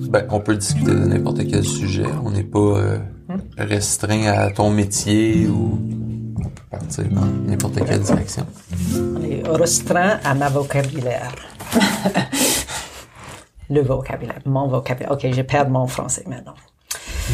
Ben, 0.08 0.26
on 0.30 0.40
peut 0.40 0.56
discuter 0.56 0.90
de 0.92 1.04
n'importe 1.04 1.46
quel 1.48 1.64
sujet. 1.64 2.06
On 2.24 2.30
n'est 2.30 2.42
pas 2.42 2.58
euh, 2.58 2.98
restreint 3.58 4.26
à 4.26 4.50
ton 4.50 4.70
métier 4.70 5.46
ou 5.46 5.78
on 6.38 6.48
peut 6.48 6.62
partir 6.70 7.04
dans 7.10 7.24
n'importe 7.26 7.84
quelle 7.84 8.00
direction. 8.00 8.46
On 8.94 9.22
est 9.22 9.42
restreint 9.48 10.18
à 10.24 10.34
ma 10.34 10.48
vocabulaire. 10.48 11.32
Le 13.70 13.82
vocabulaire, 13.82 14.40
mon 14.46 14.66
vocabulaire. 14.68 15.12
Ok, 15.12 15.26
je 15.32 15.42
perds 15.42 15.70
mon 15.70 15.86
français 15.86 16.24
maintenant. 16.26 16.54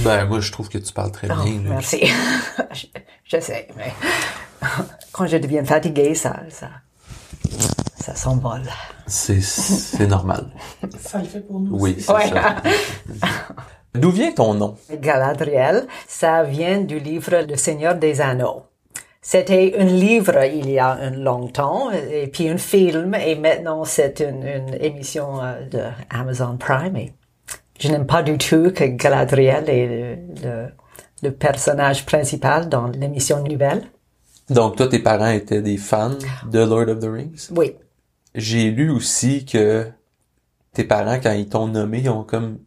Ben, 0.04 0.26
moi, 0.26 0.40
je 0.40 0.52
trouve 0.52 0.68
que 0.68 0.76
tu 0.78 0.92
parles 0.92 1.10
très 1.12 1.28
Oh, 1.30 1.42
bien. 1.42 1.54
là. 1.62 1.70
merci. 1.70 2.00
je, 2.72 2.86
je 3.24 3.40
sais, 3.40 3.68
mais 3.76 3.92
quand 5.12 5.26
je 5.26 5.38
deviens 5.38 5.64
fatiguée, 5.64 6.14
ça, 6.14 6.40
ça, 6.50 6.68
ça 7.98 8.14
s'envole. 8.14 8.64
C'est, 9.06 9.40
c'est 9.40 10.06
normal. 10.06 10.48
Ça 11.00 11.18
le 11.20 11.24
fait 11.24 11.40
pour 11.40 11.60
nous. 11.60 11.78
Oui, 11.80 11.96
c'est 11.98 12.12
Ouais. 12.12 12.28
ça. 12.28 12.56
D'où 13.96 14.10
vient 14.10 14.32
ton 14.32 14.54
nom? 14.54 14.76
Galadriel, 15.00 15.86
ça 16.06 16.42
vient 16.42 16.80
du 16.80 16.98
livre 16.98 17.34
Le 17.48 17.56
Seigneur 17.56 17.94
des 17.94 18.20
Anneaux. 18.20 18.62
C'était 19.20 19.74
un 19.78 19.84
livre 19.84 20.44
il 20.44 20.70
y 20.70 20.78
a 20.78 20.90
un 20.92 21.10
longtemps, 21.10 21.90
et 21.90 22.28
puis 22.28 22.48
un 22.48 22.58
film, 22.58 23.14
et 23.14 23.34
maintenant 23.34 23.84
c'est 23.84 24.20
une, 24.20 24.46
une 24.46 24.74
émission 24.80 25.42
euh, 25.42 25.66
de 25.68 25.82
Amazon 26.10 26.56
Prime. 26.56 26.96
Et 26.96 27.12
je 27.80 27.88
n'aime 27.88 28.06
pas 28.06 28.22
du 28.22 28.38
tout 28.38 28.70
que 28.70 28.84
Galadriel 28.84 29.68
est 29.68 29.86
le, 29.86 30.16
le, 30.44 30.66
le 31.24 31.30
personnage 31.32 32.06
principal 32.06 32.68
dans 32.68 32.86
l'émission 32.86 33.42
nouvelle. 33.42 33.82
Donc, 34.48 34.76
toi, 34.76 34.86
tes 34.86 35.00
parents 35.00 35.30
étaient 35.30 35.60
des 35.60 35.76
fans 35.76 36.18
de 36.48 36.60
Lord 36.60 36.88
of 36.88 37.00
the 37.00 37.08
Rings? 37.10 37.48
Oui, 37.50 37.74
J'ai 38.36 38.70
lu 38.70 38.90
aussi 38.90 39.46
que 39.46 39.86
tes 40.74 40.84
parents, 40.84 41.18
quand 41.20 41.32
ils 41.32 41.48
t'ont 41.48 41.68
nommé, 41.68 42.00
ils 42.00 42.10
ont 42.10 42.22
comme, 42.22 42.58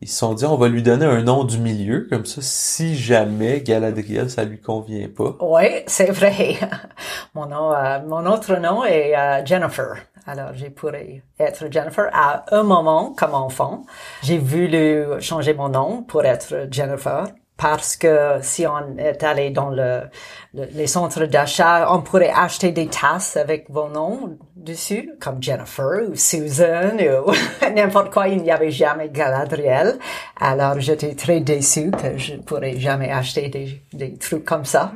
ils 0.00 0.08
se 0.08 0.18
sont 0.18 0.34
dit, 0.34 0.44
on 0.46 0.56
va 0.56 0.68
lui 0.68 0.82
donner 0.82 1.04
un 1.04 1.22
nom 1.22 1.44
du 1.44 1.58
milieu, 1.58 2.06
comme 2.08 2.24
ça, 2.24 2.40
si 2.42 2.96
jamais 2.96 3.60
Galadriel, 3.60 4.30
ça 4.30 4.44
lui 4.44 4.58
convient 4.58 5.08
pas. 5.08 5.36
oui, 5.40 5.82
c'est 5.86 6.10
vrai. 6.10 6.56
Mon 7.34 7.46
nom, 7.46 7.72
euh, 7.72 8.00
mon 8.06 8.26
autre 8.26 8.56
nom 8.56 8.84
est 8.84 9.16
euh, 9.16 9.44
Jennifer. 9.44 9.96
Alors, 10.26 10.50
j'ai 10.54 10.70
pourrais 10.70 11.22
être 11.38 11.70
Jennifer 11.70 12.08
à 12.12 12.44
un 12.50 12.62
moment 12.62 13.14
comme 13.16 13.34
enfant. 13.34 13.84
J'ai 14.22 14.38
voulu 14.38 15.04
changer 15.20 15.54
mon 15.54 15.68
nom 15.68 16.02
pour 16.02 16.24
être 16.24 16.66
Jennifer 16.70 17.26
parce 17.60 17.96
que 17.96 18.38
si 18.40 18.66
on 18.66 18.96
est 18.98 19.22
allé 19.22 19.50
dans 19.50 19.68
le, 19.68 20.02
le- 20.54 20.68
les 20.72 20.86
centres 20.86 21.26
d'achat, 21.26 21.86
on 21.92 22.00
pourrait 22.00 22.32
acheter 22.34 22.72
des 22.72 22.86
tasses 22.86 23.36
avec 23.36 23.66
vos 23.70 23.88
noms 23.88 24.38
dessus, 24.56 25.10
comme 25.20 25.42
Jennifer 25.42 26.08
ou 26.10 26.14
Susan 26.16 26.96
ou 27.26 27.32
n'importe 27.74 28.10
quoi. 28.12 28.28
Il 28.28 28.42
n'y 28.42 28.50
avait 28.50 28.70
jamais 28.70 29.10
Galadriel. 29.10 29.98
Alors, 30.40 30.80
j'étais 30.80 31.14
très 31.14 31.40
déçue 31.40 31.90
que 31.90 32.16
je 32.16 32.34
pourrais 32.36 32.78
jamais 32.78 33.10
acheter 33.10 33.48
des, 33.48 33.82
des 33.92 34.14
trucs 34.16 34.44
comme 34.44 34.64
ça. 34.64 34.92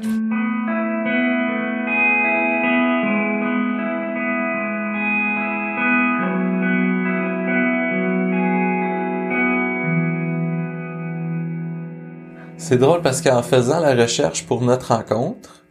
C'est 12.64 12.78
drôle 12.78 13.02
parce 13.02 13.20
qu'en 13.20 13.42
faisant 13.42 13.78
la 13.78 13.94
recherche 13.94 14.46
pour 14.46 14.62
notre 14.62 14.94
rencontre, 14.94 15.66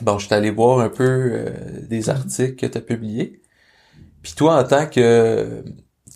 bon, 0.00 0.16
je 0.16 0.26
suis 0.26 0.34
allé 0.34 0.52
voir 0.52 0.78
un 0.78 0.88
peu 0.88 1.02
euh, 1.02 1.50
des 1.88 2.08
articles 2.08 2.54
que 2.54 2.66
tu 2.66 2.78
as 2.78 2.80
publiés. 2.80 3.42
Puis 4.22 4.34
toi, 4.34 4.60
en 4.60 4.62
tant 4.62 4.86
que 4.86 5.64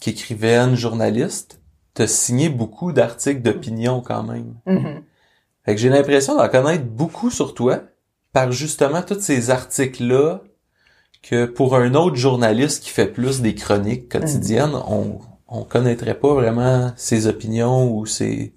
qu'écrivaine, 0.01 0.77
journaliste, 0.77 1.61
t'as 1.95 2.07
signé 2.07 2.49
beaucoup 2.49 2.93
d'articles 2.93 3.43
d'opinion 3.43 4.01
quand 4.01 4.23
même. 4.23 4.55
Mhm. 4.67 5.03
Fait 5.65 5.75
que 5.75 5.81
j'ai 5.81 5.89
l'impression 5.89 6.37
d'en 6.37 6.49
connaître 6.49 6.85
beaucoup 6.85 7.31
sur 7.33 7.53
toi 7.53 7.83
par 8.33 8.53
justement 8.53 9.03
tous 9.03 9.19
ces 9.19 9.51
articles-là 9.51 10.45
que 11.23 11.45
pour 11.45 11.75
un 11.75 11.95
autre 11.95 12.15
journaliste 12.15 12.85
qui 12.85 12.91
fait 12.91 13.09
plus 13.09 13.41
des 13.41 13.57
chroniques 13.57 14.09
quotidiennes, 14.09 14.77
on 14.87 15.19
on 15.49 15.65
connaîtrait 15.65 16.19
pas 16.19 16.35
vraiment 16.35 16.93
ses 16.97 17.27
opinions 17.27 17.91
ou 17.91 18.07
ses 18.07 18.55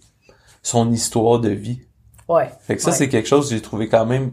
son 0.62 0.92
histoire 0.92 1.40
de 1.40 1.50
vie. 1.50 1.82
Ouais. 2.30 2.50
Fait 2.62 2.76
que 2.76 2.82
ça 2.82 2.92
Ouais. 2.92 2.96
c'est 2.96 3.10
quelque 3.10 3.28
chose 3.28 3.50
que 3.50 3.56
j'ai 3.56 3.62
trouvé 3.62 3.90
quand 3.90 4.06
même 4.06 4.32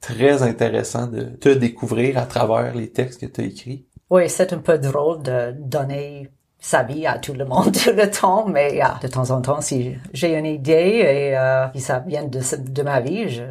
très 0.00 0.42
intéressant 0.42 1.06
de 1.06 1.22
te 1.24 1.48
découvrir 1.48 2.18
à 2.18 2.26
travers 2.26 2.74
les 2.74 2.90
textes 2.90 3.20
que 3.20 3.26
tu 3.26 3.40
as 3.40 3.44
écrits. 3.44 3.86
Oui, 4.10 4.28
c'est 4.28 4.52
un 4.52 4.58
peu 4.58 4.78
drôle 4.78 5.22
de 5.22 5.54
donner 5.58 6.30
sa 6.60 6.82
vie 6.82 7.06
à 7.06 7.18
tout 7.18 7.34
le 7.34 7.44
monde 7.44 7.72
tout 7.84 7.90
le 7.94 8.10
temps, 8.10 8.46
mais 8.48 8.80
euh, 8.82 8.86
de 9.02 9.08
temps 9.08 9.30
en 9.30 9.40
temps, 9.40 9.60
si 9.60 9.94
j'ai 10.12 10.36
une 10.36 10.46
idée 10.46 10.72
et 11.04 11.36
euh, 11.38 11.66
si 11.74 11.80
ça 11.80 12.00
vient 12.00 12.24
de, 12.24 12.40
de 12.70 12.82
ma 12.82 13.00
vie, 13.00 13.28
je, 13.28 13.42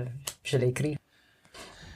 je 0.43 0.57
l'écris. 0.57 0.97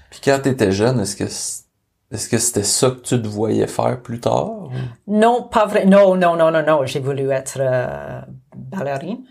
Puis 0.09 0.19
quand 0.23 0.39
tu 0.43 0.49
étais 0.49 0.71
jeune, 0.71 0.99
est-ce 0.99 1.15
que 1.15 1.23
est-ce 1.23 2.27
que 2.27 2.37
c'était 2.37 2.63
ça 2.63 2.89
que 2.91 2.99
tu 3.01 3.21
te 3.21 3.27
voyais 3.27 3.67
faire 3.67 4.01
plus 4.01 4.19
tard? 4.19 4.49
ou- 4.63 4.69
Non, 5.07 5.43
pas 5.49 5.65
vrai. 5.65 5.85
Non, 5.85 6.15
non, 6.17 6.35
non, 6.35 6.51
non, 6.51 6.61
non. 6.65 6.85
J'ai 6.85 6.99
voulu 6.99 7.31
être 7.31 7.57
euh, 7.59 8.19
ballerine. 8.55 9.23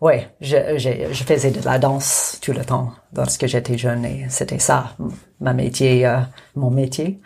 Oui, 0.00 0.14
je, 0.40 0.56
j'ai- 0.78 1.08
je 1.12 1.24
faisais 1.24 1.50
de 1.50 1.62
la 1.62 1.78
danse 1.78 2.38
tout 2.40 2.52
le 2.52 2.64
temps 2.64 2.92
lorsque 3.14 3.46
j'étais 3.46 3.76
jeune 3.76 4.04
et 4.06 4.26
c'était 4.30 4.58
ça, 4.58 4.96
ma 5.40 5.52
métier, 5.52 6.06
euh, 6.06 6.20
mon 6.56 6.70
métier 6.70 7.20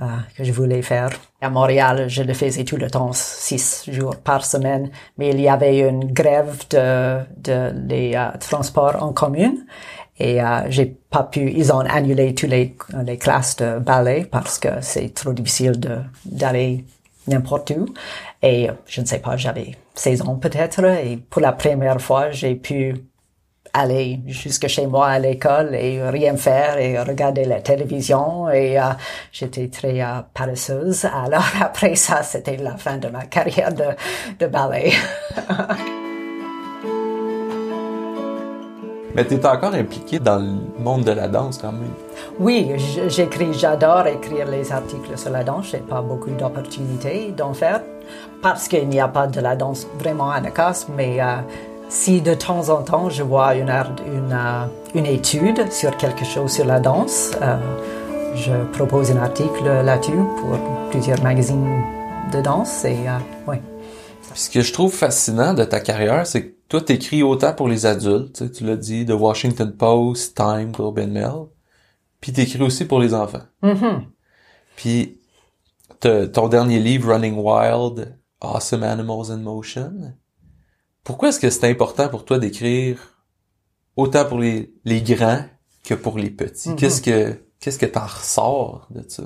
euh, 0.00 0.06
que 0.36 0.42
je 0.42 0.50
voulais 0.52 0.82
faire. 0.82 1.10
À 1.40 1.50
Montréal, 1.50 2.06
je 2.08 2.22
le 2.24 2.34
faisais 2.34 2.64
tout 2.64 2.76
le 2.78 2.90
temps, 2.90 3.12
six 3.12 3.84
jours 3.92 4.16
par 4.16 4.44
semaine, 4.44 4.90
mais 5.18 5.30
il 5.30 5.40
y 5.40 5.48
avait 5.48 5.78
une 5.88 6.12
grève 6.12 6.64
de, 6.70 7.20
de 7.36 7.72
les 7.88 8.14
euh, 8.16 8.30
transports 8.40 9.00
en 9.02 9.12
commune 9.12 9.64
et 10.18 10.42
euh, 10.42 10.62
j'ai 10.68 10.86
pas 11.10 11.22
pu. 11.24 11.52
Ils 11.52 11.72
ont 11.72 11.80
annulé 11.80 12.34
toutes 12.34 12.50
les, 12.50 12.76
les 13.04 13.18
classes 13.18 13.56
de 13.56 13.78
ballet 13.78 14.26
parce 14.28 14.58
que 14.58 14.68
c'est 14.80 15.14
trop 15.14 15.32
difficile 15.32 15.78
de 15.78 15.98
d'aller 16.24 16.84
n'importe 17.28 17.70
où. 17.76 17.86
Et 18.46 18.70
je 18.86 19.00
ne 19.00 19.06
sais 19.06 19.18
pas, 19.18 19.36
j'avais 19.36 19.72
16 19.96 20.22
ans 20.22 20.36
peut-être, 20.36 20.84
et 20.84 21.16
pour 21.16 21.42
la 21.42 21.52
première 21.52 22.00
fois, 22.00 22.30
j'ai 22.30 22.54
pu 22.54 22.94
aller 23.72 24.20
jusque 24.28 24.68
chez 24.68 24.86
moi 24.86 25.08
à 25.08 25.18
l'école 25.18 25.74
et 25.74 26.00
rien 26.08 26.36
faire 26.36 26.78
et 26.78 26.96
regarder 27.00 27.44
la 27.44 27.60
télévision 27.60 28.48
et 28.48 28.78
euh, 28.78 28.84
j'étais 29.32 29.66
très 29.66 30.00
euh, 30.00 30.22
paresseuse. 30.32 31.06
Alors 31.06 31.42
après 31.60 31.96
ça, 31.96 32.22
c'était 32.22 32.56
la 32.56 32.76
fin 32.76 32.98
de 32.98 33.08
ma 33.08 33.24
carrière 33.26 33.74
de, 33.74 33.86
de 34.38 34.46
ballet. 34.46 34.92
Mais 39.16 39.24
tu 39.26 39.34
es 39.34 39.46
encore 39.46 39.74
impliquée 39.74 40.20
dans 40.20 40.38
le 40.38 40.54
monde 40.78 41.02
de 41.02 41.10
la 41.12 41.26
danse 41.26 41.58
quand 41.58 41.72
même. 41.72 41.90
Oui, 42.38 42.70
j'écris, 43.08 43.54
j'adore 43.54 44.06
écrire 44.06 44.46
les 44.46 44.70
articles 44.70 45.18
sur 45.18 45.30
la 45.30 45.42
danse. 45.42 45.70
J'ai 45.72 45.78
pas 45.78 46.00
beaucoup 46.00 46.30
d'opportunités 46.30 47.32
d'en 47.36 47.52
faire 47.52 47.80
parce 48.42 48.68
qu'il 48.68 48.88
n'y 48.88 49.00
a 49.00 49.08
pas 49.08 49.26
de 49.26 49.40
la 49.40 49.56
danse 49.56 49.86
vraiment 49.98 50.30
à 50.30 50.40
Nakas, 50.40 50.86
mais 50.94 51.20
euh, 51.20 51.36
si 51.88 52.20
de 52.20 52.34
temps 52.34 52.68
en 52.68 52.82
temps 52.82 53.10
je 53.10 53.22
vois 53.22 53.54
une, 53.54 53.70
une, 53.70 54.32
euh, 54.32 54.66
une 54.94 55.06
étude 55.06 55.70
sur 55.72 55.96
quelque 55.96 56.24
chose 56.24 56.52
sur 56.52 56.64
la 56.64 56.80
danse, 56.80 57.32
euh, 57.42 57.56
je 58.34 58.52
propose 58.72 59.10
un 59.10 59.18
article 59.18 59.64
là-dessus 59.64 60.12
pour 60.40 60.58
plusieurs 60.90 61.22
magazines 61.22 61.82
de 62.32 62.40
danse 62.40 62.84
et 62.84 62.96
oui. 63.46 63.56
Ce 64.34 64.50
que 64.50 64.60
je 64.60 64.72
trouve 64.72 64.92
fascinant 64.92 65.54
de 65.54 65.64
ta 65.64 65.80
carrière, 65.80 66.26
c'est 66.26 66.42
que 66.42 66.56
toi, 66.68 66.80
t'écris 66.80 67.22
autant 67.22 67.52
pour 67.52 67.68
les 67.68 67.86
adultes, 67.86 68.52
tu 68.52 68.64
l'as 68.64 68.76
dit, 68.76 69.06
The 69.06 69.12
Washington 69.12 69.72
Post, 69.72 70.36
Time, 70.36 70.72
Globe 70.72 70.98
and 70.98 71.12
Mail, 71.12 71.46
puis 72.20 72.32
t'écris 72.32 72.60
aussi 72.62 72.84
pour 72.84 72.98
les 72.98 73.14
enfants. 73.14 73.44
Mm-hmm. 73.62 74.02
Puis 74.74 75.20
ton 76.00 76.48
dernier 76.48 76.78
livre, 76.78 77.12
Running 77.12 77.36
Wild, 77.36 78.18
Awesome 78.40 78.82
Animals 78.82 79.30
in 79.30 79.38
Motion, 79.38 80.14
pourquoi 81.04 81.28
est-ce 81.28 81.40
que 81.40 81.50
c'est 81.50 81.70
important 81.70 82.08
pour 82.08 82.24
toi 82.24 82.38
d'écrire 82.38 82.98
autant 83.94 84.24
pour 84.24 84.38
les, 84.38 84.74
les 84.84 85.02
grands 85.02 85.44
que 85.84 85.94
pour 85.94 86.18
les 86.18 86.30
petits? 86.30 86.70
Mm-hmm. 86.70 86.76
Qu'est-ce 86.76 87.00
que 87.00 87.40
qu'est-ce 87.60 87.78
que 87.78 87.86
t'en 87.86 88.06
ressors 88.06 88.86
de 88.90 89.04
ça? 89.08 89.22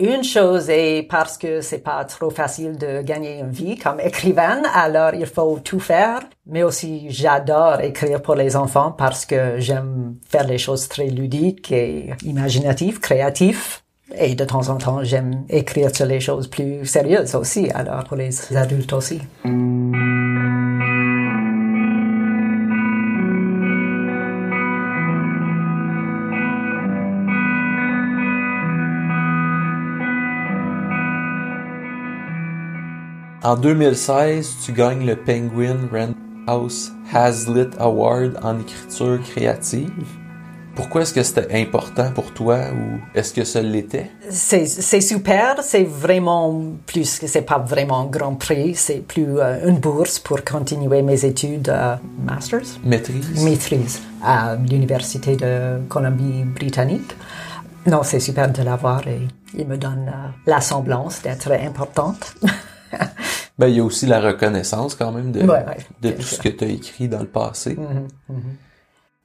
Une 0.00 0.22
chose 0.22 0.70
est 0.70 1.02
parce 1.02 1.36
que 1.36 1.60
c'est 1.60 1.80
pas 1.80 2.04
trop 2.04 2.30
facile 2.30 2.78
de 2.78 3.02
gagner 3.02 3.40
une 3.40 3.50
vie 3.50 3.76
comme 3.76 3.98
écrivaine, 3.98 4.62
alors 4.72 5.12
il 5.14 5.26
faut 5.26 5.58
tout 5.58 5.80
faire. 5.80 6.20
Mais 6.46 6.62
aussi, 6.62 7.06
j'adore 7.10 7.80
écrire 7.80 8.22
pour 8.22 8.36
les 8.36 8.54
enfants 8.54 8.92
parce 8.92 9.26
que 9.26 9.58
j'aime 9.58 10.16
faire 10.28 10.46
les 10.46 10.58
choses 10.58 10.86
très 10.86 11.08
ludiques 11.08 11.72
et 11.72 12.14
imaginatives, 12.22 13.00
créatives. 13.00 13.80
Et 14.16 14.34
de 14.34 14.44
temps 14.44 14.68
en 14.68 14.76
temps, 14.76 15.04
j'aime 15.04 15.44
écrire 15.50 15.94
sur 15.94 16.06
les 16.06 16.20
choses 16.20 16.48
plus 16.48 16.86
sérieuses 16.86 17.34
aussi, 17.34 17.70
alors 17.70 18.04
pour 18.04 18.16
les 18.16 18.56
adultes 18.56 18.92
aussi. 18.92 19.20
En 33.44 33.56
2016, 33.56 34.56
tu 34.64 34.72
gagnes 34.72 35.06
le 35.06 35.16
Penguin 35.16 35.88
Random 35.92 36.14
House 36.46 36.92
Hazlitt 37.12 37.74
Award 37.78 38.38
en 38.42 38.58
écriture 38.58 39.20
créative. 39.22 40.27
Pourquoi 40.78 41.02
est-ce 41.02 41.12
que 41.12 41.24
c'était 41.24 41.60
important 41.60 42.12
pour 42.12 42.32
toi 42.32 42.58
ou 42.70 43.00
est-ce 43.12 43.32
que 43.34 43.42
ça 43.42 43.60
l'était? 43.60 44.12
C'est, 44.30 44.64
super, 45.00 45.56
c'est 45.60 45.82
vraiment 45.82 46.62
plus, 46.86 47.02
c'est 47.26 47.42
pas 47.42 47.58
vraiment 47.58 48.02
un 48.02 48.06
grand 48.06 48.36
prix, 48.36 48.76
c'est 48.76 49.00
plus 49.04 49.40
euh, 49.40 49.68
une 49.68 49.80
bourse 49.80 50.20
pour 50.20 50.44
continuer 50.44 51.02
mes 51.02 51.24
études 51.24 51.68
euh, 51.68 51.96
masters. 52.24 52.78
Maîtrise? 52.84 53.42
Maîtrise 53.44 54.00
à 54.22 54.54
l'Université 54.54 55.34
de 55.34 55.80
Colombie-Britannique. 55.88 57.10
Non, 57.84 58.04
c'est 58.04 58.20
super 58.20 58.48
de 58.52 58.62
l'avoir 58.62 59.04
et 59.08 59.26
il 59.58 59.66
me 59.66 59.76
donne 59.76 60.06
euh, 60.06 60.28
la 60.46 60.60
semblance 60.60 61.22
d'être 61.22 61.50
importante. 61.50 62.36
ben, 63.58 63.66
il 63.66 63.74
y 63.78 63.80
a 63.80 63.84
aussi 63.84 64.06
la 64.06 64.20
reconnaissance 64.20 64.94
quand 64.94 65.10
même 65.10 65.32
de, 65.32 65.40
Ouais, 65.40 65.64
ouais, 65.66 65.78
de 66.02 66.10
tout 66.12 66.22
sûr. 66.22 66.36
ce 66.36 66.42
que 66.42 66.50
tu 66.50 66.64
as 66.64 66.68
écrit 66.68 67.08
dans 67.08 67.18
le 67.18 67.26
passé. 67.26 67.74
Mhm, 67.74 68.06
mhm. 68.28 68.42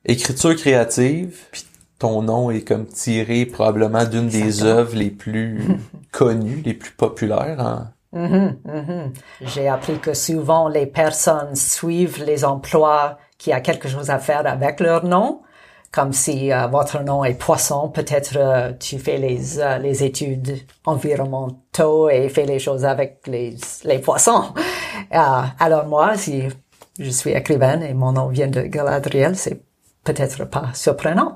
Écriture 0.06 0.56
créative, 0.56 1.38
puis 1.52 1.66
ton 1.98 2.22
nom 2.22 2.52
est 2.52 2.68
comme 2.68 2.86
tiré 2.86 3.46
probablement 3.46 4.06
d'une 4.06 4.28
des 4.28 4.64
œuvres 4.64 4.96
les 4.96 5.10
plus 5.12 5.62
connues, 6.12 6.62
les 6.66 6.74
plus 6.74 6.92
populaires. 6.92 7.60
hein. 7.60 7.94
Mhm, 8.12 8.58
mhm. 8.66 9.14
J'ai 9.42 9.68
appris 9.68 9.98
que 9.98 10.14
souvent 10.14 10.68
les 10.68 10.86
personnes 10.86 11.56
suivent 11.56 12.24
les 12.24 12.46
emplois 12.46 13.18
qui 13.40 13.52
a 13.52 13.60
quelque 13.60 13.88
chose 13.88 14.10
à 14.10 14.20
faire 14.20 14.46
avec 14.46 14.80
leur 14.80 15.04
nom. 15.06 15.42
Comme 15.92 16.12
si 16.12 16.52
euh, 16.52 16.68
votre 16.68 17.04
nom 17.04 17.24
est 17.24 17.36
poisson, 17.36 17.90
peut-être 17.90 18.34
euh, 18.36 18.74
tu 18.80 18.98
fais 18.98 19.18
les, 19.18 19.60
euh, 19.60 19.78
les 19.78 20.04
études 20.04 20.58
environnementaux 20.86 22.10
et 22.10 22.30
fais 22.30 22.46
les 22.46 22.58
choses 22.58 22.84
avec 22.84 23.28
les, 23.28 23.56
les 23.84 24.00
poissons. 24.00 24.54
Alors 25.12 25.86
moi, 25.88 26.18
si 26.18 26.44
je 27.00 27.10
suis 27.10 27.32
écrivaine 27.32 27.84
et 27.84 27.94
mon 27.94 28.12
nom 28.14 28.28
vient 28.28 28.48
de 28.48 28.62
Galadriel, 28.62 29.36
c'est 29.36 29.62
peut-être 30.04 30.46
pas 30.46 30.70
surprenant. 30.74 31.36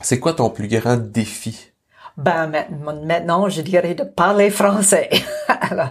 C'est 0.00 0.20
quoi 0.20 0.34
ton 0.34 0.50
plus 0.50 0.68
grand 0.68 0.96
défi? 0.96 1.72
Ben 2.16 2.46
ma- 2.48 2.92
maintenant, 3.04 3.48
je 3.48 3.62
dirais 3.62 3.94
de 3.94 4.04
parler 4.04 4.50
français. 4.50 5.10
Alors, 5.48 5.90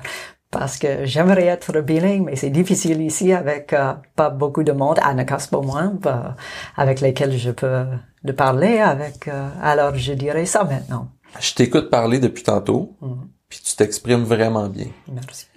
parce 0.51 0.77
que 0.77 1.05
j'aimerais 1.05 1.45
être 1.47 1.81
bilingue, 1.81 2.23
mais 2.23 2.35
c'est 2.35 2.49
difficile 2.49 3.01
ici 3.01 3.33
avec 3.33 3.73
euh, 3.73 3.93
pas 4.15 4.29
beaucoup 4.29 4.63
de 4.63 4.71
monde, 4.71 4.99
à 5.01 5.13
au 5.53 5.61
moins, 5.61 5.93
bah, 6.01 6.35
avec 6.77 7.01
lesquels 7.01 7.37
je 7.37 7.51
peux 7.51 7.85
de 8.23 8.31
parler 8.31 8.79
avec. 8.79 9.27
euh, 9.27 9.49
alors, 9.61 9.95
je 9.95 10.13
dirais 10.13 10.45
ça 10.45 10.63
maintenant. 10.63 11.09
Je 11.39 11.53
t'écoute 11.53 11.89
parler 11.89 12.19
depuis 12.19 12.43
tantôt, 12.43 12.95
Mhm. 13.01 13.14
Puis 13.55 13.63
tu 13.63 13.75
t'exprimes 13.75 14.23
vraiment 14.23 14.67
bien. 14.67 14.87
Merci. 15.11 15.47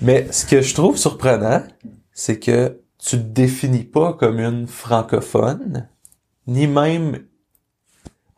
Mais 0.00 0.30
ce 0.32 0.46
que 0.46 0.62
je 0.62 0.74
trouve 0.74 0.96
surprenant, 0.96 1.62
c'est 2.12 2.38
que 2.38 2.80
tu 2.98 3.18
te 3.18 3.22
définis 3.22 3.84
pas 3.84 4.14
comme 4.14 4.40
une 4.40 4.66
francophone, 4.66 5.88
ni 6.46 6.66
même, 6.66 7.26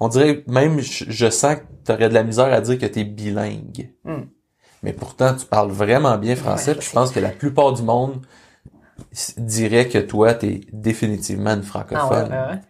on 0.00 0.08
dirait 0.08 0.42
même, 0.48 0.80
je, 0.80 1.30
sens 1.30 1.56
que 1.56 1.62
tu 1.84 1.92
aurais 1.92 2.08
de 2.08 2.14
la 2.14 2.24
misère 2.24 2.52
à 2.52 2.60
dire 2.60 2.78
que 2.78 2.86
tu 2.86 3.00
es 3.00 3.04
bilingue. 3.04 3.92
Mm. 4.04 4.22
Mais 4.82 4.92
pourtant, 4.92 5.34
tu 5.34 5.46
parles 5.46 5.70
vraiment 5.70 6.18
bien 6.18 6.34
français, 6.34 6.72
Ouais, 6.72 6.78
puis 6.78 6.88
je 6.88 6.92
pense 6.92 7.12
que 7.12 7.20
la 7.20 7.30
plupart 7.30 7.72
du 7.72 7.82
monde 7.82 8.20
dirait 9.36 9.88
que 9.88 9.98
toi, 9.98 10.34
tu 10.34 10.46
es 10.46 10.60
définitivement 10.72 11.50
une 11.50 11.56
Ah 11.56 11.60
ouais, 11.60 11.66
francophone. 11.66 12.32
ouais. 12.32 12.60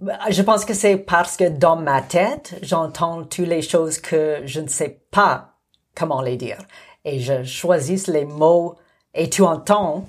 Ben, 0.00 0.18
Je 0.30 0.42
pense 0.42 0.64
que 0.64 0.74
c'est 0.74 0.96
parce 0.96 1.36
que 1.36 1.48
dans 1.48 1.76
ma 1.76 2.02
tête, 2.02 2.58
j'entends 2.62 3.24
toutes 3.24 3.46
les 3.46 3.62
choses 3.62 3.98
que 4.00 4.42
je 4.44 4.60
ne 4.60 4.68
sais 4.68 5.02
pas 5.10 5.51
comment 5.94 6.22
les 6.22 6.36
dire. 6.36 6.58
Et 7.04 7.20
je 7.20 7.42
choisis 7.44 8.06
les 8.06 8.24
mots 8.24 8.76
et 9.14 9.28
tu 9.28 9.42
entends 9.42 10.06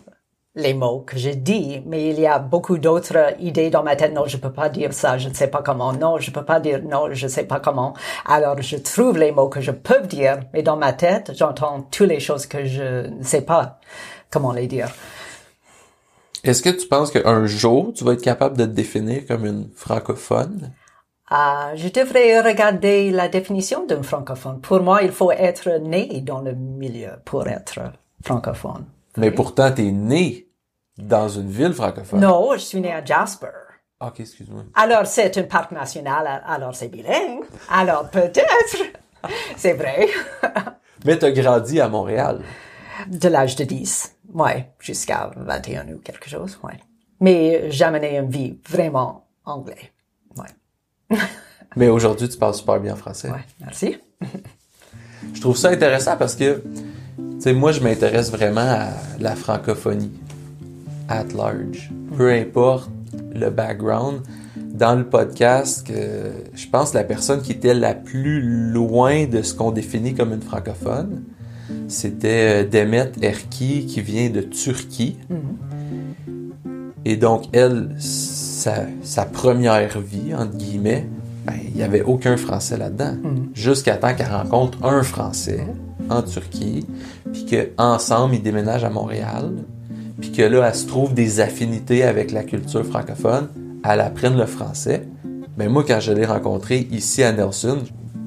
les 0.55 0.73
mots 0.75 0.99
que 0.99 1.17
je 1.17 1.29
dis, 1.29 1.81
mais 1.87 2.09
il 2.09 2.19
y 2.19 2.27
a 2.27 2.37
beaucoup 2.37 2.77
d'autres 2.77 3.33
idées 3.39 3.71
dans 3.71 3.81
ma 3.81 3.95
tête. 3.95 4.13
Non, 4.13 4.25
je 4.27 4.37
peux 4.37 4.51
pas 4.51 4.69
dire 4.69 4.93
ça, 4.93 5.17
je 5.17 5.29
ne 5.29 5.33
sais 5.33 5.47
pas 5.47 5.63
comment. 5.63 5.93
Non, 5.93 6.19
je 6.19 6.29
peux 6.29 6.45
pas 6.45 6.59
dire 6.59 6.81
non, 6.83 7.07
je 7.11 7.27
sais 7.27 7.45
pas 7.45 7.59
comment. 7.59 7.95
Alors, 8.25 8.61
je 8.61 8.77
trouve 8.77 9.17
les 9.17 9.31
mots 9.31 9.49
que 9.49 9.61
je 9.61 9.71
peux 9.71 10.01
dire, 10.01 10.41
mais 10.53 10.61
dans 10.61 10.77
ma 10.77 10.93
tête, 10.93 11.31
j'entends 11.35 11.81
toutes 11.89 12.09
les 12.09 12.19
choses 12.19 12.45
que 12.45 12.65
je 12.65 13.07
ne 13.07 13.23
sais 13.23 13.41
pas 13.41 13.79
comment 14.29 14.51
les 14.51 14.67
dire. 14.67 14.89
Est-ce 16.43 16.61
que 16.61 16.69
tu 16.69 16.87
penses 16.87 17.09
qu'un 17.09 17.45
jour, 17.45 17.93
tu 17.95 18.03
vas 18.03 18.13
être 18.13 18.21
capable 18.21 18.57
de 18.57 18.65
te 18.65 18.71
définir 18.71 19.25
comme 19.25 19.45
une 19.45 19.69
francophone? 19.75 20.71
Ah, 21.29 21.71
je 21.75 21.87
devrais 21.87 22.41
regarder 22.41 23.09
la 23.11 23.29
définition 23.29 23.85
d'un 23.85 24.03
francophone. 24.03 24.59
Pour 24.61 24.81
moi, 24.81 25.01
il 25.03 25.11
faut 25.11 25.31
être 25.31 25.79
né 25.79 26.21
dans 26.21 26.41
le 26.41 26.53
milieu 26.53 27.11
pour 27.25 27.47
être 27.47 27.79
francophone. 28.23 28.85
Mais 29.17 29.31
pourtant, 29.31 29.71
tu 29.71 29.87
es 29.87 29.91
né 29.91 30.47
dans 30.97 31.29
une 31.29 31.49
ville 31.49 31.73
francophone. 31.73 32.19
Non, 32.19 32.53
je 32.53 32.59
suis 32.59 32.81
né 32.81 32.93
à 32.93 33.03
Jasper. 33.03 33.47
Ok, 34.01 34.19
excuse-moi. 34.19 34.63
Alors, 34.75 35.07
c'est 35.07 35.37
un 35.37 35.43
parc 35.43 35.71
national, 35.71 36.43
alors 36.45 36.75
c'est 36.75 36.89
bilingue. 36.89 37.45
Alors, 37.69 38.09
peut-être. 38.09 38.83
C'est 39.55 39.73
vrai. 39.73 40.09
Mais 41.05 41.17
tu 41.17 41.25
as 41.25 41.31
grandi 41.31 41.79
à 41.79 41.87
Montréal. 41.87 42.41
De 43.07 43.29
l'âge 43.29 43.55
de 43.55 43.63
10. 43.63 44.17
Ouais, 44.33 44.73
jusqu'à 44.79 45.31
21 45.35 45.87
ou 45.93 45.99
quelque 45.99 46.29
chose, 46.29 46.59
ouais. 46.63 46.79
Mais 47.21 47.71
jamais 47.71 48.17
une 48.17 48.29
vie 48.29 48.59
vraiment 48.67 49.27
anglais. 49.45 49.92
Mais 51.75 51.87
aujourd'hui, 51.89 52.29
tu 52.29 52.37
parles 52.37 52.53
super 52.53 52.79
bien 52.79 52.95
français. 52.95 53.29
Ouais, 53.29 53.45
merci. 53.59 53.97
Je 55.33 55.41
trouve 55.41 55.57
ça 55.57 55.69
intéressant 55.69 56.17
parce 56.17 56.35
que, 56.35 56.61
tu 57.17 57.41
sais, 57.41 57.53
moi, 57.53 57.71
je 57.71 57.79
m'intéresse 57.79 58.31
vraiment 58.31 58.61
à 58.61 58.89
la 59.19 59.35
francophonie 59.35 60.11
at 61.09 61.25
large. 61.35 61.91
Peu 62.15 62.31
importe 62.31 62.89
le 63.33 63.49
background. 63.49 64.21
dans 64.55 64.95
le 64.95 65.05
podcast 65.05 65.85
que 65.85 66.31
je 66.55 66.67
pense 66.67 66.93
la 66.93 67.03
personne 67.03 67.41
qui 67.41 67.51
était 67.51 67.75
la 67.75 67.93
plus 67.93 68.41
loin 68.41 69.25
de 69.25 69.43
ce 69.43 69.53
qu'on 69.53 69.71
définit 69.71 70.15
comme 70.15 70.33
une 70.33 70.41
francophone, 70.41 71.23
c'était 71.87 72.63
euh, 72.63 72.67
Demet 72.67 73.11
Erki 73.21 73.85
qui 73.85 74.01
vient 74.01 74.29
de 74.29 74.41
Turquie. 74.41 75.17
Et 77.05 77.17
donc, 77.17 77.45
elle, 77.53 77.89
sa, 78.63 78.85
sa 79.03 79.25
première 79.25 79.99
vie, 79.99 80.33
entre 80.33 80.55
guillemets, 80.55 81.09
ben, 81.45 81.55
il 81.67 81.75
n'y 81.75 81.83
avait 81.83 82.01
aucun 82.01 82.37
Français 82.37 82.77
là-dedans. 82.77 83.15
Jusqu'à 83.53 83.97
temps 83.97 84.13
qu'elle 84.15 84.31
rencontre 84.31 84.85
un 84.85 85.03
Français 85.03 85.67
en 86.09 86.21
Turquie, 86.21 86.85
puis 87.33 87.45
qu'ensemble, 87.45 88.35
ils 88.35 88.41
déménagent 88.41 88.85
à 88.85 88.89
Montréal, 88.89 89.51
puis 90.21 90.31
que 90.31 90.43
là, 90.43 90.67
elle 90.67 90.75
se 90.75 90.87
trouve 90.87 91.13
des 91.13 91.41
affinités 91.41 92.03
avec 92.03 92.31
la 92.31 92.43
culture 92.43 92.85
francophone, 92.85 93.49
elle 93.83 93.99
apprenne 93.99 94.37
le 94.37 94.45
français. 94.45 95.05
Mais 95.57 95.67
moi, 95.67 95.83
quand 95.85 95.99
je 95.99 96.13
l'ai 96.13 96.25
rencontrée 96.25 96.87
ici 96.89 97.21
à 97.21 97.33
Nelson, 97.33 97.79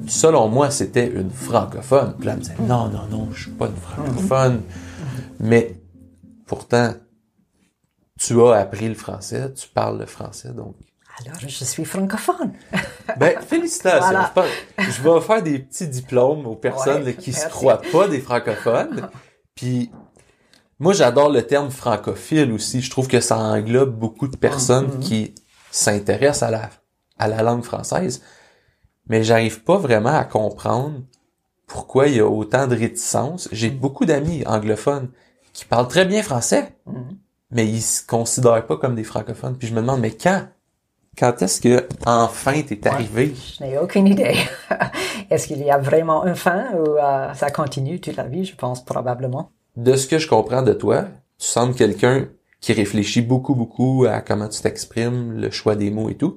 selon 0.06 0.48
moi, 0.48 0.70
c'était 0.70 1.10
une 1.10 1.30
francophone. 1.30 2.12
Puis 2.18 2.26
là, 2.26 2.32
elle 2.32 2.38
me 2.38 2.42
disait, 2.42 2.56
non, 2.60 2.88
non, 2.88 3.06
non, 3.10 3.28
je 3.32 3.44
suis 3.44 3.50
pas 3.52 3.68
une 3.68 3.76
francophone. 3.76 4.60
Mais 5.40 5.80
pourtant, 6.44 6.90
tu 8.18 8.40
as 8.42 8.54
appris 8.54 8.88
le 8.88 8.94
français, 8.94 9.52
tu 9.52 9.68
parles 9.68 9.98
le 9.98 10.06
français, 10.06 10.50
donc 10.52 10.74
Alors, 11.24 11.38
je 11.40 11.64
suis 11.64 11.84
francophone. 11.84 12.52
ben, 13.18 13.40
félicitations. 13.40 14.00
Voilà. 14.08 14.32
Je, 14.78 15.02
vais 15.02 15.20
faire 15.20 15.42
des 15.42 15.58
petits 15.58 15.88
diplômes 15.88 16.46
aux 16.46 16.56
personnes 16.56 17.04
Ouais, 17.04 17.14
qui 17.14 17.32
se 17.32 17.48
croient 17.48 17.80
pas 17.92 18.08
des 18.08 18.20
francophones. 18.20 19.08
Puis, 19.54 19.90
moi, 20.78 20.92
j'adore 20.92 21.30
le 21.30 21.42
terme 21.46 21.70
francophile 21.70 22.52
aussi. 22.52 22.80
Je 22.82 22.90
trouve 22.90 23.08
que 23.08 23.20
ça 23.20 23.36
englobe 23.38 23.94
beaucoup 23.98 24.28
de 24.28 24.36
personnes 24.36 24.88
Mm-hmm. 24.88 25.00
qui 25.00 25.34
s'intéressent 25.70 26.42
à 26.48 26.50
la, 26.50 26.70
à 27.18 27.28
la 27.28 27.42
langue 27.42 27.64
française. 27.64 28.22
Mais 29.08 29.22
j'arrive 29.24 29.62
pas 29.62 29.76
vraiment 29.78 30.14
à 30.16 30.24
comprendre 30.24 31.00
pourquoi 31.66 32.08
il 32.08 32.16
y 32.16 32.20
a 32.20 32.26
autant 32.26 32.66
de 32.66 32.76
réticence. 32.76 33.48
J'ai 33.52 33.70
Mm. 33.70 33.78
beaucoup 33.78 34.04
d'amis 34.04 34.42
anglophones 34.46 35.10
qui 35.52 35.64
parlent 35.64 35.88
très 35.88 36.04
bien 36.04 36.22
français, 36.22 36.74
Mm-hmm. 36.86 37.16
Mais 37.50 37.66
ils 37.66 37.82
se 37.82 38.04
considèrent 38.04 38.66
pas 38.66 38.76
comme 38.76 38.94
des 38.94 39.04
francophones. 39.04 39.56
Puis 39.56 39.68
je 39.68 39.74
me 39.74 39.80
demande, 39.80 40.00
mais 40.00 40.12
quand? 40.12 40.46
Quand 41.18 41.40
est-ce 41.40 41.62
que 41.62 41.86
enfin 42.04 42.60
t'es 42.62 42.86
arrivé? 42.86 43.34
Je 43.58 43.64
n'ai 43.64 43.78
aucune 43.78 44.06
idée. 44.06 44.36
Est-ce 45.30 45.46
qu'il 45.46 45.62
y 45.62 45.70
a 45.70 45.78
vraiment 45.78 46.24
un 46.24 46.34
fin 46.34 46.72
ou 46.74 46.98
euh, 46.98 47.32
ça 47.32 47.50
continue 47.50 48.00
toute 48.00 48.16
la 48.16 48.24
vie? 48.24 48.44
Je 48.44 48.54
pense 48.54 48.84
probablement. 48.84 49.50
De 49.76 49.96
ce 49.96 50.06
que 50.06 50.18
je 50.18 50.28
comprends 50.28 50.60
de 50.60 50.74
toi, 50.74 51.04
tu 51.38 51.46
sembles 51.46 51.74
quelqu'un 51.74 52.28
qui 52.60 52.74
réfléchit 52.74 53.22
beaucoup, 53.22 53.54
beaucoup 53.54 54.06
à 54.06 54.20
comment 54.20 54.48
tu 54.48 54.60
t'exprimes, 54.60 55.32
le 55.32 55.50
choix 55.50 55.74
des 55.74 55.90
mots 55.90 56.10
et 56.10 56.16
tout. 56.16 56.36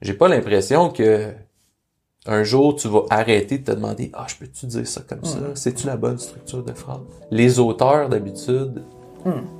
J'ai 0.00 0.14
pas 0.14 0.28
l'impression 0.28 0.90
que 0.90 1.32
un 2.26 2.42
jour 2.42 2.74
tu 2.74 2.88
vas 2.88 3.02
arrêter 3.10 3.58
de 3.58 3.64
te 3.64 3.70
demander 3.70 4.10
ah 4.14 4.26
je 4.28 4.36
peux-tu 4.36 4.66
dire 4.66 4.86
ça 4.86 5.02
comme 5.02 5.24
ça? 5.24 5.38
C'est-tu 5.54 5.86
la 5.86 5.96
bonne 5.96 6.18
structure 6.18 6.64
de 6.64 6.72
phrase 6.72 7.00
les 7.30 7.58
auteurs 7.58 8.08
d'habitude 8.08 8.82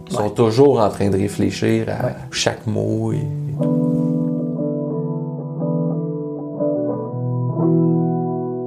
sont 0.08 0.30
toujours 0.30 0.80
en 0.80 0.88
train 0.88 1.08
de 1.08 1.16
réfléchir 1.16 1.88
à 1.88 2.10
chaque 2.30 2.66
mot 2.66 3.12
et, 3.12 3.16
et 3.16 3.62
tout. 3.62 4.00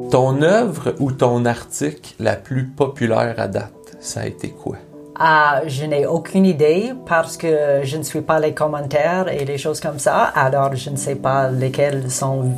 ton 0.10 0.42
œuvre 0.42 0.96
ou 1.00 1.12
ton 1.12 1.44
article 1.46 2.14
la 2.20 2.38
plus 2.38 2.66
populaire 2.66 3.36
à 3.38 3.48
date 3.48 3.74
ça 4.00 4.22
a 4.22 4.26
été 4.26 4.50
quoi? 4.50 4.78
Ah, 5.20 5.62
je 5.66 5.86
n'ai 5.86 6.06
aucune 6.06 6.46
idée 6.46 6.94
parce 7.08 7.38
que 7.38 7.82
je 7.84 7.98
ne 7.98 8.04
suis 8.04 8.22
pas 8.22 8.40
les 8.40 8.54
commentaires 8.54 9.28
et 9.30 9.46
les 9.46 9.58
choses 9.58 9.80
comme 9.80 9.98
ça. 9.98 10.24
Alors, 10.24 10.76
je 10.76 10.92
ne 10.92 10.96
sais 10.96 11.16
pas 11.16 11.50
lesquels 11.50 12.12
sont 12.12 12.52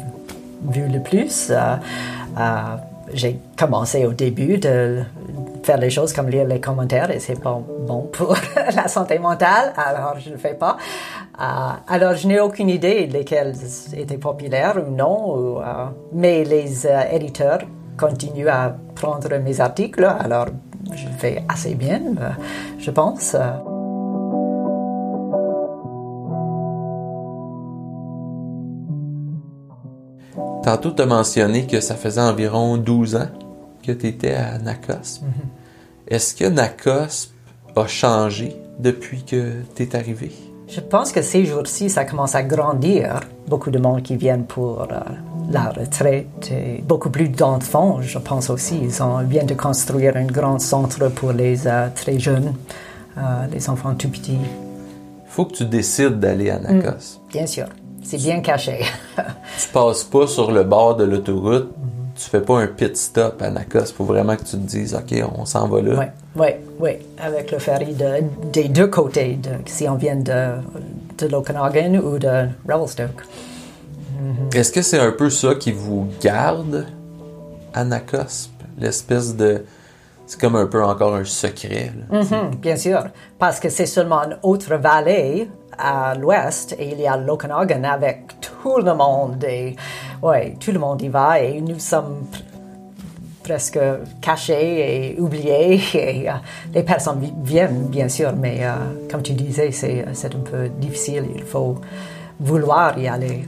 vus 0.69 0.89
le 0.89 1.01
plus. 1.01 1.49
Euh, 1.49 1.75
euh, 2.37 2.75
J'ai 3.13 3.39
commencé 3.57 4.05
au 4.05 4.11
début 4.11 4.57
de 4.57 5.01
faire 5.69 5.77
les 5.77 5.91
choses 5.91 6.13
comme 6.13 6.29
lire 6.29 6.47
les 6.47 6.59
commentaires 6.59 7.11
et 7.11 7.19
c'est 7.19 7.39
pas 7.39 7.61
bon 7.87 8.09
pour 8.11 8.35
la 8.75 8.87
santé 8.87 9.19
mentale. 9.19 9.71
Alors, 9.77 10.15
je 10.17 10.29
ne 10.29 10.33
le 10.33 10.39
fais 10.39 10.55
pas. 10.55 10.77
Euh, 11.39 11.43
alors, 11.87 12.15
je 12.15 12.27
n'ai 12.27 12.39
aucune 12.39 12.69
idée 12.69 13.05
lesquels 13.05 13.53
étaient 13.95 14.17
populaires 14.17 14.77
ou 14.77 14.89
non. 14.89 15.35
ou, 15.35 15.59
euh, 15.59 15.85
mais 16.11 16.43
les 16.43 16.87
euh, 16.87 17.03
éditeurs 17.11 17.59
continuent 17.99 18.47
à 18.47 18.75
prendre 18.95 19.31
mes 19.37 19.61
articles. 19.61 20.03
Alors, 20.05 20.47
je 20.91 21.07
fais 21.19 21.43
assez 21.47 21.75
bien, 21.75 22.01
je 22.79 22.89
pense. 22.89 23.35
Tantôt, 30.63 30.91
tu 30.93 31.01
as 31.03 31.05
mentionné 31.05 31.67
que 31.67 31.79
ça 31.79 31.93
faisait 31.93 32.21
environ 32.21 32.77
12 32.77 33.15
ans 33.17 33.29
que 33.85 33.91
tu 33.91 34.07
étais 34.07 34.33
à 34.33 34.57
NACOSP. 34.57 35.23
Est-ce 36.09 36.33
que 36.33 36.45
NACOSP 36.45 37.29
a 37.75 37.85
changé 37.85 38.55
depuis 38.79 39.21
que 39.23 39.61
tu 39.75 39.83
es 39.83 39.95
arrivé? 39.95 40.31
Je 40.67 40.79
pense 40.79 41.11
que 41.11 41.21
ces 41.21 41.45
jours-ci, 41.45 41.87
ça 41.87 42.03
commence 42.03 42.33
à 42.33 42.41
grandir. 42.41 43.19
Beaucoup 43.47 43.69
de 43.69 43.77
monde 43.77 44.01
qui 44.01 44.15
viennent 44.15 44.45
pour 44.45 44.81
euh, 44.81 44.85
la 45.51 45.69
retraite 45.69 46.51
et 46.51 46.81
beaucoup 46.81 47.11
plus 47.11 47.29
d'enfants, 47.29 48.01
je 48.01 48.17
pense 48.17 48.49
aussi. 48.49 48.79
Ils 48.81 49.03
ont, 49.03 49.19
viennent 49.19 49.45
de 49.45 49.53
construire 49.53 50.17
un 50.17 50.25
grand 50.25 50.57
centre 50.57 51.09
pour 51.09 51.31
les 51.31 51.67
euh, 51.67 51.89
très 51.93 52.17
jeunes, 52.17 52.55
euh, 53.19 53.45
les 53.51 53.69
enfants 53.69 53.93
tout 53.93 54.09
petits. 54.09 54.39
faut 55.27 55.45
que 55.45 55.53
tu 55.57 55.65
décides 55.65 56.19
d'aller 56.19 56.49
à 56.49 56.57
NACOSP. 56.57 57.19
Bien 57.31 57.45
sûr, 57.45 57.67
c'est 58.03 58.17
bien 58.17 58.41
caché. 58.41 58.79
Tu 59.15 59.67
passes 59.71 60.05
pas 60.05 60.25
sur 60.25 60.51
le 60.51 60.63
bord 60.63 60.95
de 60.95 61.03
l'autoroute, 61.03 61.71
tu 62.21 62.29
fais 62.29 62.41
pas 62.41 62.59
un 62.59 62.67
pit 62.67 62.95
stop 62.97 63.41
à 63.41 63.49
NACOSP. 63.49 63.95
faut 63.95 64.03
vraiment 64.03 64.35
que 64.35 64.43
tu 64.43 64.51
te 64.51 64.55
dises, 64.57 64.93
OK, 64.93 65.23
on 65.37 65.45
s'en 65.45 65.67
va 65.67 65.81
là. 65.81 65.95
Oui, 65.99 66.05
oui, 66.35 66.47
oui, 66.79 66.91
avec 67.17 67.51
le 67.51 67.59
ferry 67.59 67.93
de- 67.93 68.23
des 68.51 68.67
deux 68.67 68.87
côtés, 68.87 69.39
de, 69.41 69.49
si 69.65 69.87
on 69.87 69.95
vient 69.95 70.15
de, 70.17 70.55
de 71.17 71.27
l'Okanagan 71.27 71.95
ou 71.95 72.17
de 72.19 72.47
Revelstoke. 72.67 73.23
Est-ce 74.53 74.71
que 74.71 74.81
c'est 74.81 74.99
un 74.99 75.11
peu 75.11 75.29
ça 75.29 75.55
qui 75.55 75.71
vous 75.71 76.07
garde 76.21 76.85
à 77.73 77.83
NACOSP? 77.85 78.51
L'espèce 78.77 79.35
de... 79.35 79.63
C'est 80.25 80.39
comme 80.39 80.55
un 80.55 80.67
peu 80.67 80.83
encore 80.83 81.15
un 81.15 81.23
secret. 81.25 81.91
là. 82.11 82.21
Mhm, 82.21 82.55
bien 82.57 82.75
sûr, 82.75 83.05
parce 83.39 83.59
que 83.59 83.69
c'est 83.69 83.85
seulement 83.87 84.21
une 84.23 84.37
autre 84.43 84.75
vallée 84.75 85.49
à 85.79 86.15
l'ouest 86.15 86.75
et 86.77 86.91
il 86.91 86.99
y 86.99 87.07
a 87.07 87.15
l'Okanagan 87.17 87.83
avec 87.85 88.39
tout 88.41 88.77
le 88.77 88.93
monde 88.93 89.43
et 89.43 89.75
ouais, 90.21 90.55
tout 90.59 90.71
le 90.71 90.79
monde 90.79 91.01
y 91.01 91.07
va 91.07 91.39
et 91.39 91.61
nous 91.61 91.79
sommes 91.79 92.25
pr- 92.31 92.41
presque 93.43 93.79
cachés 94.21 95.13
et 95.15 95.19
oubliés 95.19 95.81
et 95.93 96.29
euh, 96.29 96.33
les 96.73 96.83
personnes 96.83 97.19
vi- 97.21 97.33
viennent 97.43 97.87
bien 97.87 98.09
sûr, 98.09 98.33
mais 98.35 98.59
euh, 98.61 98.73
comme 99.09 99.21
tu 99.23 99.33
disais, 99.33 99.71
c'est 99.71 100.05
c'est 100.13 100.35
un 100.35 100.39
peu 100.39 100.69
difficile, 100.69 101.25
il 101.35 101.43
faut 101.43 101.75
vouloir 102.39 102.97
y 102.99 103.07
aller. 103.07 103.45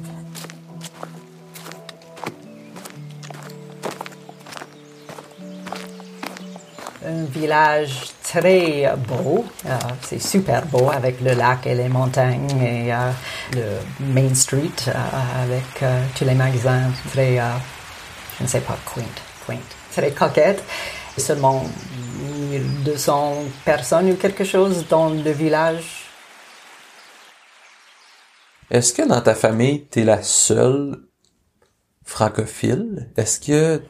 un 7.05 7.23
village 7.25 8.10
très 8.31 8.93
beau. 9.07 9.45
Euh, 9.65 9.77
c'est 10.01 10.21
super 10.21 10.65
beau 10.67 10.89
avec 10.89 11.19
le 11.21 11.33
lac 11.33 11.67
et 11.67 11.75
les 11.75 11.89
montagnes 11.89 12.49
et 12.61 12.93
euh, 12.93 13.11
le 13.53 14.05
Main 14.13 14.33
Street 14.33 14.71
euh, 14.87 15.43
avec 15.43 15.83
euh, 15.83 16.01
tous 16.15 16.23
les 16.23 16.35
magasins 16.35 16.91
très, 17.11 17.39
euh, 17.39 17.43
je 18.37 18.43
ne 18.43 18.47
sais 18.47 18.61
pas, 18.61 18.77
quaint, 18.85 19.01
quaint, 19.45 19.59
très 19.91 20.11
coquette. 20.11 20.63
Seulement 21.17 21.65
1200 22.49 23.33
personnes 23.65 24.11
ou 24.11 24.15
quelque 24.15 24.45
chose 24.45 24.85
dans 24.87 25.09
le 25.09 25.31
village. 25.31 26.05
Est-ce 28.69 28.93
que 28.93 29.05
dans 29.05 29.19
ta 29.19 29.35
famille, 29.35 29.87
tu 29.91 29.99
es 29.99 30.03
la 30.05 30.23
seule 30.23 31.01
francophile? 32.05 33.09
Est-ce 33.17 33.41
que... 33.41 33.83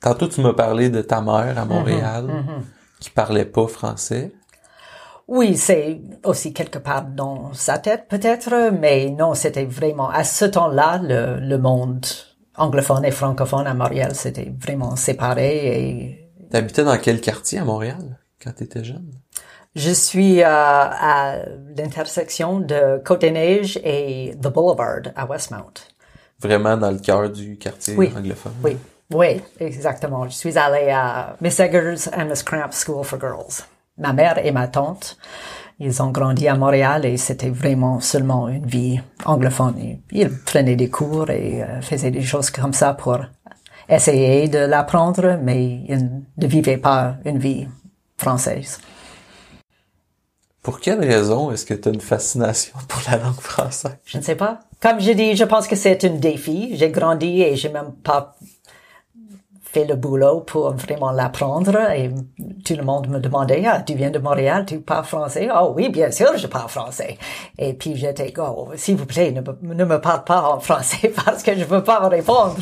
Tantôt, 0.00 0.28
tu 0.28 0.40
m'as 0.42 0.52
parlé 0.52 0.90
de 0.90 1.02
ta 1.02 1.20
mère 1.20 1.58
à 1.58 1.64
Montréal 1.64 2.30
qui 3.00 3.10
parlait 3.10 3.44
pas 3.44 3.66
français? 3.68 4.32
Oui, 5.26 5.56
c'est 5.56 6.00
aussi 6.24 6.52
quelque 6.54 6.78
part 6.78 7.04
dans 7.04 7.52
sa 7.52 7.78
tête 7.78 8.06
peut-être, 8.08 8.70
mais 8.72 9.10
non, 9.10 9.34
c'était 9.34 9.66
vraiment 9.66 10.08
à 10.08 10.24
ce 10.24 10.46
temps-là 10.46 11.00
le, 11.02 11.38
le 11.40 11.58
monde 11.58 12.06
anglophone 12.56 13.04
et 13.04 13.10
francophone 13.10 13.66
à 13.66 13.74
Montréal, 13.74 14.14
c'était 14.14 14.52
vraiment 14.58 14.96
séparé 14.96 15.78
et 15.90 16.24
T'habitais 16.50 16.82
dans 16.82 16.96
quel 16.98 17.20
quartier 17.20 17.58
à 17.58 17.64
Montréal 17.64 18.18
quand 18.42 18.52
t'étais 18.52 18.82
jeune? 18.84 19.10
je 19.74 19.90
suis 19.90 20.42
euh, 20.42 20.46
à 20.48 21.36
l'intersection 21.76 22.58
de 22.58 23.00
Côte-des-Neiges 23.04 23.78
et 23.84 24.34
The 24.42 24.48
Boulevard 24.48 25.02
à 25.14 25.26
Westmount. 25.26 25.74
Vraiment 26.40 26.76
dans 26.76 26.90
le 26.90 26.98
cœur 26.98 27.30
du 27.30 27.58
quartier 27.58 27.94
Oui. 27.96 28.12
anglophone? 28.16 28.54
Oui, 28.64 28.76
oui, 29.12 29.40
exactement. 29.58 30.24
Je 30.28 30.34
suis 30.34 30.58
allée 30.58 30.90
à 30.90 31.36
Miss 31.40 31.58
Eggers 31.60 32.08
and 32.16 32.26
Miss 32.26 32.42
Cramp 32.42 32.70
School 32.72 33.04
for 33.04 33.18
Girls. 33.18 33.64
Ma 33.96 34.12
mère 34.12 34.38
et 34.44 34.52
ma 34.52 34.68
tante. 34.68 35.16
ils 35.80 36.02
ont 36.02 36.10
grandi 36.10 36.48
à 36.48 36.56
Montréal 36.56 37.04
et 37.04 37.16
c'était 37.16 37.50
vraiment 37.50 38.00
seulement 38.00 38.48
une 38.48 38.66
vie 38.66 39.00
anglophone. 39.24 39.98
Ils 40.10 40.30
prenaient 40.30 40.76
des 40.76 40.90
cours 40.90 41.30
et 41.30 41.62
euh, 41.62 41.80
faisaient 41.80 42.10
des 42.10 42.22
choses 42.22 42.50
comme 42.50 42.72
ça 42.72 42.94
pour 42.94 43.18
essayer 43.88 44.48
de 44.48 44.58
l'apprendre, 44.58 45.38
mais 45.42 45.80
ils 45.88 46.10
ne 46.36 46.46
vivaient 46.46 46.76
pas 46.76 47.16
une 47.24 47.38
vie 47.38 47.68
française. 48.16 48.80
Pour 50.62 50.80
quelle 50.80 51.00
raison 51.00 51.50
est-ce 51.50 51.64
que 51.64 51.74
tu 51.74 51.88
as 51.88 51.92
une 51.92 52.00
fascination 52.00 52.74
pour 52.88 53.00
la 53.10 53.16
langue 53.16 53.40
française? 53.40 53.96
Je 54.04 54.18
ne 54.18 54.22
sais 54.22 54.34
pas. 54.34 54.60
Comme 54.80 55.00
je 55.00 55.12
dis, 55.12 55.34
je 55.34 55.44
pense 55.44 55.66
que 55.66 55.76
c'est 55.76 56.04
un 56.04 56.10
défi. 56.10 56.76
J'ai 56.76 56.90
grandi 56.90 57.42
et 57.42 57.56
j'ai 57.56 57.70
même 57.70 57.92
pas 58.04 58.36
fait 59.70 59.84
le 59.84 59.96
boulot 59.96 60.40
pour 60.40 60.72
vraiment 60.72 61.10
l'apprendre 61.10 61.78
et 61.90 62.10
tout 62.64 62.74
le 62.74 62.82
monde 62.82 63.08
me 63.08 63.20
demandait, 63.20 63.64
ah, 63.66 63.82
tu 63.82 63.94
viens 63.94 64.10
de 64.10 64.18
Montréal, 64.18 64.64
tu 64.66 64.80
parles 64.80 65.04
français? 65.04 65.48
Oh 65.54 65.74
oui, 65.76 65.90
bien 65.90 66.10
sûr, 66.10 66.36
je 66.38 66.46
parle 66.46 66.70
français. 66.70 67.18
Et 67.58 67.74
puis 67.74 67.94
j'étais, 67.94 68.32
oh, 68.38 68.70
s'il 68.76 68.96
vous 68.96 69.04
plaît, 69.04 69.30
ne, 69.30 69.84
me 69.84 70.00
parle 70.00 70.24
pas 70.24 70.42
en 70.42 70.58
français 70.60 71.12
parce 71.24 71.42
que 71.42 71.54
je 71.54 71.64
peux 71.64 71.84
pas 71.84 72.08
répondre. 72.08 72.56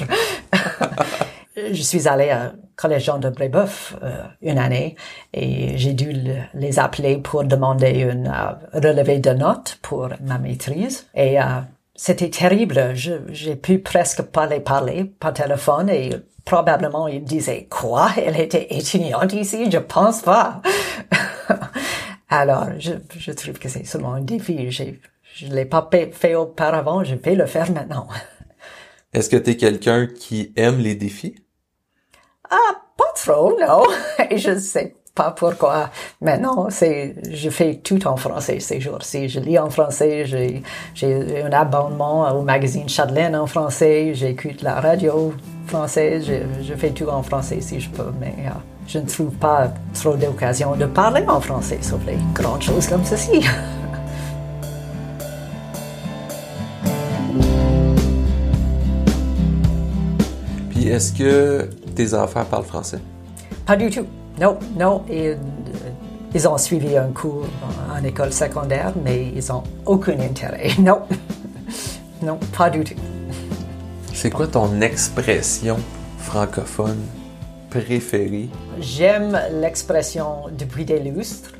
je 1.56 1.82
suis 1.82 2.08
allée 2.08 2.30
à 2.30 2.52
collège 2.74 3.04
Jean 3.04 3.18
de 3.18 3.30
Brébeuf 3.30 3.96
euh, 4.02 4.24
une 4.42 4.58
année 4.58 4.96
et 5.32 5.78
j'ai 5.78 5.92
dû 5.92 6.12
les 6.54 6.78
appeler 6.80 7.18
pour 7.18 7.44
demander 7.44 8.00
une 8.00 8.26
euh, 8.26 8.78
relevé 8.80 9.20
de 9.20 9.30
notes 9.30 9.78
pour 9.80 10.08
ma 10.22 10.38
maîtrise 10.38 11.06
et 11.14 11.40
euh, 11.40 11.60
c'était 11.96 12.30
terrible. 12.30 12.94
J'ai 12.94 13.56
pu 13.56 13.78
presque 13.78 14.22
pas 14.22 14.46
les 14.46 14.60
parler 14.60 15.04
par 15.04 15.32
téléphone 15.32 15.88
et 15.88 16.10
probablement 16.44 17.08
ils 17.08 17.24
disaient 17.24 17.66
quoi? 17.68 18.10
Elle 18.16 18.38
était 18.38 18.66
étudiante 18.70 19.32
ici? 19.32 19.70
Je 19.70 19.78
pense 19.78 20.22
pas. 20.22 20.62
Alors 22.28 22.68
je, 22.78 22.92
je 23.16 23.32
trouve 23.32 23.58
que 23.58 23.68
c'est 23.68 23.84
seulement 23.84 24.14
un 24.14 24.20
défi. 24.20 24.70
Je 24.70 25.46
ne 25.46 25.54
l'ai 25.54 25.64
pas 25.64 25.88
fait 26.12 26.34
auparavant, 26.34 27.04
je 27.04 27.14
vais 27.14 27.34
le 27.34 27.46
faire 27.46 27.70
maintenant. 27.72 28.08
Est-ce 29.12 29.30
que 29.30 29.36
tu 29.36 29.50
es 29.50 29.56
quelqu'un 29.56 30.06
qui 30.06 30.52
aime 30.56 30.78
les 30.78 30.94
défis? 30.94 31.36
Ah, 32.50 32.82
pas 32.96 33.12
trop, 33.14 33.58
non. 33.58 33.82
Et 34.30 34.38
je 34.38 34.58
sais 34.58 34.96
pas 35.16 35.32
pourquoi. 35.32 35.90
Maintenant, 36.20 36.68
c'est, 36.70 37.16
je 37.32 37.50
fais 37.50 37.76
tout 37.76 38.06
en 38.06 38.16
français 38.16 38.60
ces 38.60 38.80
jours-ci. 38.80 39.28
Je 39.28 39.40
lis 39.40 39.58
en 39.58 39.70
français, 39.70 40.26
j'ai, 40.26 40.62
j'ai 40.94 41.42
un 41.42 41.50
abonnement 41.50 42.30
au 42.38 42.42
magazine 42.42 42.88
Châtelaine 42.88 43.34
en 43.34 43.46
français, 43.46 44.12
j'écoute 44.14 44.62
la 44.62 44.78
radio 44.80 45.32
française, 45.66 46.26
je, 46.28 46.34
je, 46.62 46.74
fais 46.74 46.90
tout 46.90 47.08
en 47.08 47.22
français 47.22 47.60
si 47.60 47.80
je 47.80 47.88
peux, 47.90 48.12
mais 48.20 48.34
uh, 48.44 48.50
je 48.86 48.98
ne 48.98 49.06
trouve 49.06 49.32
pas 49.32 49.72
trop 49.94 50.14
d'occasion 50.14 50.76
de 50.76 50.84
parler 50.84 51.24
en 51.26 51.40
français, 51.40 51.78
sauf 51.80 52.00
les 52.06 52.18
grandes 52.32 52.62
choses 52.62 52.86
comme 52.86 53.04
ceci. 53.04 53.40
Puis 60.70 60.88
est-ce 60.88 61.12
que 61.12 61.68
tes 61.96 62.14
enfants 62.14 62.44
parlent 62.44 62.64
français? 62.64 63.00
Pas 63.64 63.76
du 63.76 63.90
tout. 63.90 64.06
Non, 64.40 64.58
non. 64.78 65.02
Ils, 65.08 65.36
ils 66.34 66.48
ont 66.48 66.58
suivi 66.58 66.96
un 66.96 67.08
cours 67.12 67.46
en 67.90 68.02
école 68.04 68.32
secondaire, 68.32 68.92
mais 69.02 69.32
ils 69.34 69.44
n'ont 69.48 69.62
aucun 69.84 70.18
intérêt. 70.20 70.70
Non. 70.78 71.00
non, 72.22 72.38
pas 72.56 72.70
du 72.70 72.84
tout. 72.84 72.94
C'est 74.12 74.30
quoi 74.30 74.46
ton 74.46 74.80
expression 74.80 75.76
francophone 76.18 77.00
préférée? 77.70 78.48
J'aime 78.80 79.38
l'expression 79.52 80.44
depuis 80.56 80.84
des 80.84 80.98
lustres 81.00 81.52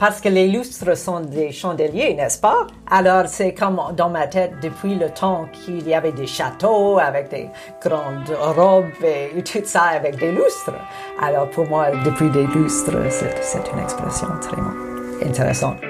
parce 0.00 0.22
que 0.22 0.30
les 0.30 0.48
lustres 0.48 0.96
sont 0.96 1.20
des 1.20 1.52
chandeliers, 1.52 2.14
n'est-ce 2.14 2.40
pas? 2.40 2.66
Alors 2.90 3.28
c'est 3.28 3.52
comme 3.52 3.78
dans 3.94 4.08
ma 4.08 4.26
tête 4.26 4.52
depuis 4.62 4.94
le 4.94 5.10
temps 5.10 5.46
qu'il 5.52 5.86
y 5.86 5.94
avait 5.94 6.10
des 6.12 6.26
châteaux 6.26 6.98
avec 6.98 7.28
des 7.28 7.48
grandes 7.84 8.34
robes 8.56 8.86
et 9.04 9.42
tout 9.44 9.60
ça 9.64 9.82
avec 9.82 10.18
des 10.18 10.32
lustres. 10.32 10.72
Alors 11.20 11.50
pour 11.50 11.68
moi, 11.68 11.90
depuis 12.04 12.30
des 12.30 12.46
lustres, 12.46 12.96
c'est 13.10 13.70
une 13.72 13.78
expression 13.78 14.28
très 14.40 15.26
intéressante. 15.28 15.89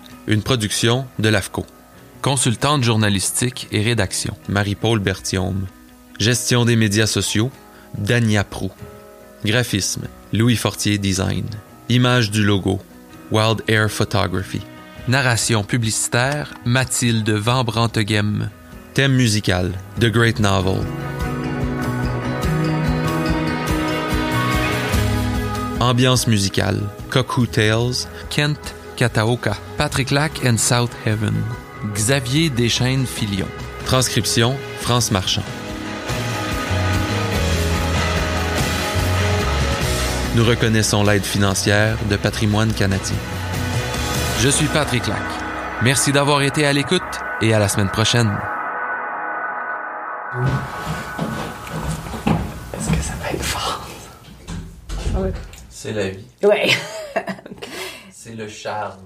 une 0.27 0.41
production 0.41 1.05
de 1.19 1.29
l'AFCO. 1.29 1.65
Consultante 2.21 2.83
journalistique 2.83 3.67
et 3.71 3.81
rédaction, 3.81 4.35
Marie-Paul 4.47 4.99
Berthiaume. 4.99 5.67
Gestion 6.19 6.65
des 6.65 6.75
médias 6.75 7.07
sociaux, 7.07 7.51
Dania 7.97 8.43
Prou. 8.43 8.71
Graphisme, 9.43 10.03
Louis 10.33 10.55
Fortier 10.55 10.97
Design. 10.99 11.45
Image 11.89 12.29
du 12.29 12.43
logo, 12.43 12.79
Wild 13.31 13.63
Air 13.67 13.89
Photography. 13.89 14.61
Narration 15.07 15.63
publicitaire, 15.63 16.53
Mathilde 16.63 17.31
Van 17.31 17.63
Branteghem. 17.63 18.49
Thème 18.93 19.13
musical, 19.13 19.71
The 19.99 20.05
Great 20.05 20.39
Novel. 20.39 20.85
Ambiance 25.79 26.27
musicale, 26.27 26.79
Cuckoo 27.09 27.47
Tales, 27.47 28.07
Kent 28.29 28.75
Kataoka, 29.01 29.57
Patrick 29.77 30.11
Lac 30.11 30.45
and 30.45 30.57
South 30.57 30.91
Heaven, 31.07 31.33
Xavier 31.95 32.51
Deschaines 32.51 33.07
Filion. 33.07 33.47
Transcription, 33.87 34.55
France 34.79 35.09
Marchand. 35.09 35.41
Nous 40.35 40.45
reconnaissons 40.45 41.03
l'aide 41.03 41.23
financière 41.23 41.97
de 42.11 42.15
Patrimoine 42.15 42.71
canadien. 42.73 43.15
Je 44.39 44.49
suis 44.49 44.67
Patrick 44.67 45.07
Lac. 45.07 45.17
Merci 45.81 46.11
d'avoir 46.11 46.43
été 46.43 46.67
à 46.67 46.71
l'écoute 46.71 47.01
et 47.41 47.55
à 47.55 47.59
la 47.59 47.69
semaine 47.69 47.89
prochaine. 47.89 48.31
Est-ce 52.77 52.87
que 52.87 53.01
ça 53.03 53.13
va 53.23 53.31
être 53.31 53.43
fort? 53.43 53.87
C'est 55.71 55.93
la 55.93 56.09
vie. 56.09 56.27
Oui. 56.43 56.75
C'est 58.23 58.35
le 58.35 58.47
charme. 58.47 58.99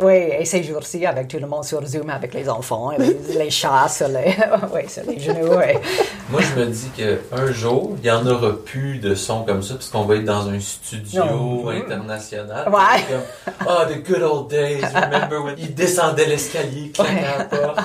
Oui, 0.00 0.14
et 0.14 0.46
ces 0.46 0.62
jours-ci, 0.62 1.04
avec 1.04 1.28
tout 1.28 1.38
le 1.38 1.46
monde 1.46 1.62
sur 1.62 1.84
Zoom, 1.84 2.08
avec 2.08 2.32
les 2.32 2.48
enfants, 2.48 2.92
les, 2.98 3.18
les 3.38 3.50
chats 3.50 3.86
sur 3.86 4.08
les, 4.08 4.34
oui, 4.74 4.88
sur 4.88 5.02
les 5.04 5.20
genoux. 5.20 5.50
Oui. 5.50 5.78
Moi, 6.30 6.40
je 6.40 6.58
me 6.58 6.64
dis 6.64 6.88
qu'un 6.96 7.52
jour, 7.52 7.96
il 7.98 8.02
n'y 8.04 8.10
en 8.10 8.26
aura 8.26 8.52
plus 8.64 8.98
de 8.98 9.14
sons 9.14 9.44
comme 9.44 9.62
ça, 9.62 9.74
puisqu'on 9.74 10.06
va 10.06 10.16
être 10.16 10.24
dans 10.24 10.48
un 10.48 10.58
studio 10.58 11.22
non. 11.22 11.68
international. 11.68 12.66
Ouais. 12.70 13.02
Comme, 13.10 13.66
oh, 13.68 13.92
the 13.92 14.02
good 14.02 14.22
old 14.22 14.48
days, 14.48 14.82
remember 14.94 15.42
when 15.42 15.56
il 15.58 15.74
descendait 15.74 16.24
l'escalier, 16.24 16.92
claquait 16.92 17.20
la 17.20 17.44
porte. 17.44 17.78